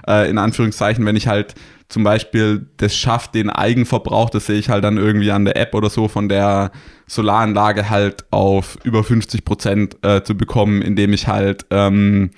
[0.08, 1.56] Äh, in Anführungszeichen, wenn ich halt
[1.90, 5.76] zum Beispiel das schafft, den Eigenverbrauch, das sehe ich halt dann irgendwie an der App
[5.76, 6.72] oder so, von der
[7.08, 12.32] Solaranlage halt auf über 50 Prozent äh, zu bekommen, indem ich halt ähm,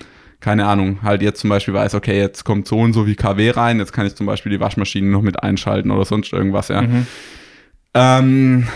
[0.45, 3.49] keine Ahnung, halt jetzt zum Beispiel weiß, okay, jetzt kommt so und so wie KW
[3.49, 6.83] rein, jetzt kann ich zum Beispiel die Waschmaschine noch mit einschalten oder sonst irgendwas, ja.
[6.83, 7.07] Mhm.
[7.95, 8.67] Ähm,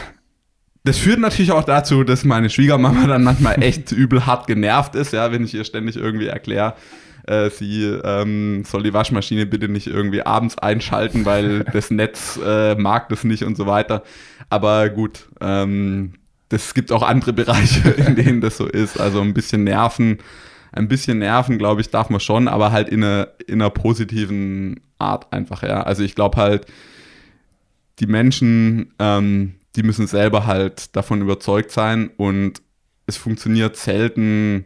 [0.90, 5.14] das führt natürlich auch dazu, dass meine Schwiegermama dann manchmal echt übel hart genervt ist,
[5.14, 6.74] ja, wenn ich ihr ständig irgendwie erkläre,
[7.28, 12.74] äh, sie ähm, soll die Waschmaschine bitte nicht irgendwie abends einschalten, weil das Netz äh,
[12.74, 14.02] mag das nicht und so weiter.
[14.50, 16.14] Aber gut, ähm,
[16.50, 19.00] das gibt auch andere Bereiche, in denen das so ist.
[19.00, 20.18] Also ein bisschen Nerven
[20.72, 24.80] ein bisschen nerven, glaube ich, darf man schon, aber halt in einer, in einer positiven
[25.00, 25.82] Art einfach, ja.
[25.82, 26.68] Also ich glaube halt,
[28.00, 32.62] die Menschen, ähm, die müssen selber halt davon überzeugt sein und
[33.08, 34.66] es funktioniert selten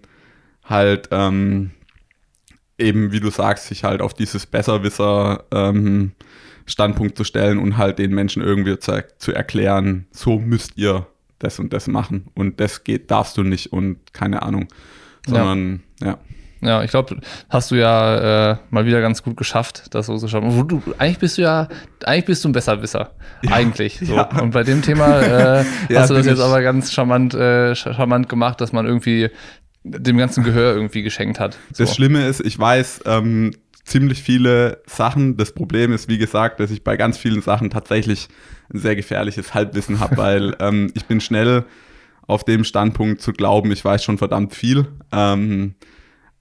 [0.63, 1.69] halt ähm,
[2.79, 6.13] eben, wie du sagst, sich halt auf dieses Besserwisser ähm,
[6.65, 11.05] Standpunkt zu stellen und halt den Menschen irgendwie zu, zu erklären, so müsst ihr
[11.37, 14.67] das und das machen und das geht, darfst du nicht und keine Ahnung,
[15.27, 16.07] sondern ja.
[16.07, 16.19] ja.
[16.63, 17.17] Ja, ich glaube,
[17.49, 20.67] hast du ja äh, mal wieder ganz gut geschafft, das so zu schaffen.
[20.67, 21.67] Du, eigentlich bist du ja,
[22.05, 23.11] eigentlich bist du ein Besserwisser.
[23.41, 23.99] Ja, eigentlich.
[24.01, 24.15] So.
[24.15, 24.29] Ja.
[24.41, 28.29] Und bei dem Thema äh, ja, hast du das jetzt aber ganz charmant, äh, charmant
[28.29, 29.29] gemacht, dass man irgendwie
[29.83, 31.57] dem ganzen Gehör irgendwie geschenkt hat.
[31.73, 31.83] So.
[31.83, 33.51] Das Schlimme ist, ich weiß ähm,
[33.83, 35.37] ziemlich viele Sachen.
[35.37, 38.29] Das Problem ist, wie gesagt, dass ich bei ganz vielen Sachen tatsächlich
[38.73, 41.65] ein sehr gefährliches Halbwissen habe, weil ähm, ich bin schnell
[42.25, 44.87] auf dem Standpunkt zu glauben, ich weiß schon verdammt viel.
[45.11, 45.75] Ähm,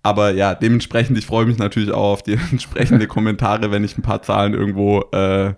[0.03, 4.03] aber ja, dementsprechend, ich freue mich natürlich auch auf die entsprechende Kommentare, wenn ich ein
[4.03, 5.55] paar Zahlen irgendwo äh,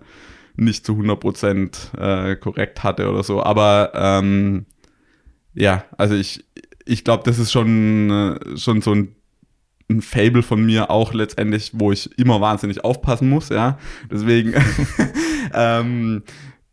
[0.55, 3.43] nicht zu 100% äh, korrekt hatte oder so.
[3.43, 4.65] Aber ähm,
[5.53, 6.45] ja, also ich,
[6.85, 9.15] ich glaube, das ist schon, äh, schon so ein,
[9.89, 13.77] ein Fable von mir auch letztendlich, wo ich immer wahnsinnig aufpassen muss, ja.
[14.11, 14.53] Deswegen
[15.53, 16.23] ähm,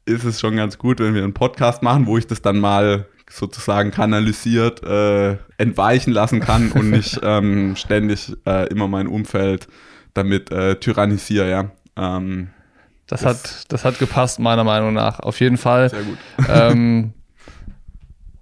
[0.04, 3.06] ist es schon ganz gut, wenn wir einen Podcast machen, wo ich das dann mal
[3.32, 9.68] sozusagen kanalisiert äh, entweichen lassen kann und nicht ähm, ständig äh, immer mein Umfeld
[10.14, 11.70] damit äh, tyrannisiere, ja.
[11.96, 12.50] Ähm,
[13.06, 15.20] das, das, hat, das hat gepasst, meiner Meinung nach.
[15.20, 15.90] Auf jeden Fall.
[15.90, 16.18] Sehr gut.
[16.48, 17.12] Ähm,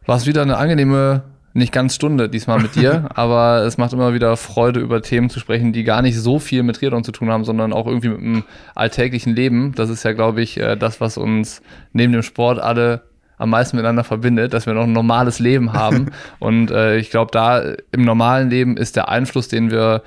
[0.06, 1.22] war es wieder eine angenehme,
[1.52, 5.38] nicht ganz Stunde diesmal mit dir, aber es macht immer wieder Freude, über Themen zu
[5.38, 8.20] sprechen, die gar nicht so viel mit Triathlon zu tun haben, sondern auch irgendwie mit
[8.20, 9.72] dem alltäglichen Leben.
[9.74, 11.62] Das ist ja, glaube ich, äh, das, was uns
[11.92, 13.09] neben dem Sport alle
[13.40, 16.10] am meisten miteinander verbindet, dass wir noch ein normales Leben haben.
[16.38, 20.02] und äh, ich glaube, da im normalen Leben ist der Einfluss, den wir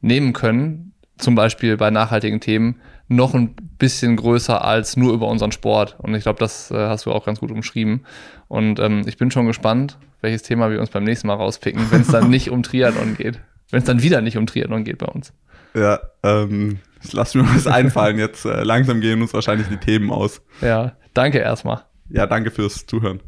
[0.00, 5.52] nehmen können, zum Beispiel bei nachhaltigen Themen, noch ein bisschen größer als nur über unseren
[5.52, 5.96] Sport.
[5.98, 8.06] Und ich glaube, das äh, hast du auch ganz gut umschrieben.
[8.48, 12.00] Und ähm, ich bin schon gespannt, welches Thema wir uns beim nächsten Mal rauspicken, wenn
[12.00, 13.38] es dann nicht um Triathlon geht.
[13.70, 15.34] Wenn es dann wieder nicht um Triathlon geht bei uns.
[15.74, 18.18] Ja, ähm, ich lasse mir was einfallen.
[18.18, 20.40] Jetzt äh, langsam gehen uns wahrscheinlich die Themen aus.
[20.62, 21.82] Ja, danke erstmal.
[22.14, 23.20] Ja, danke fürs Zuhören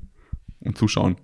[0.61, 1.17] und Zuschauen.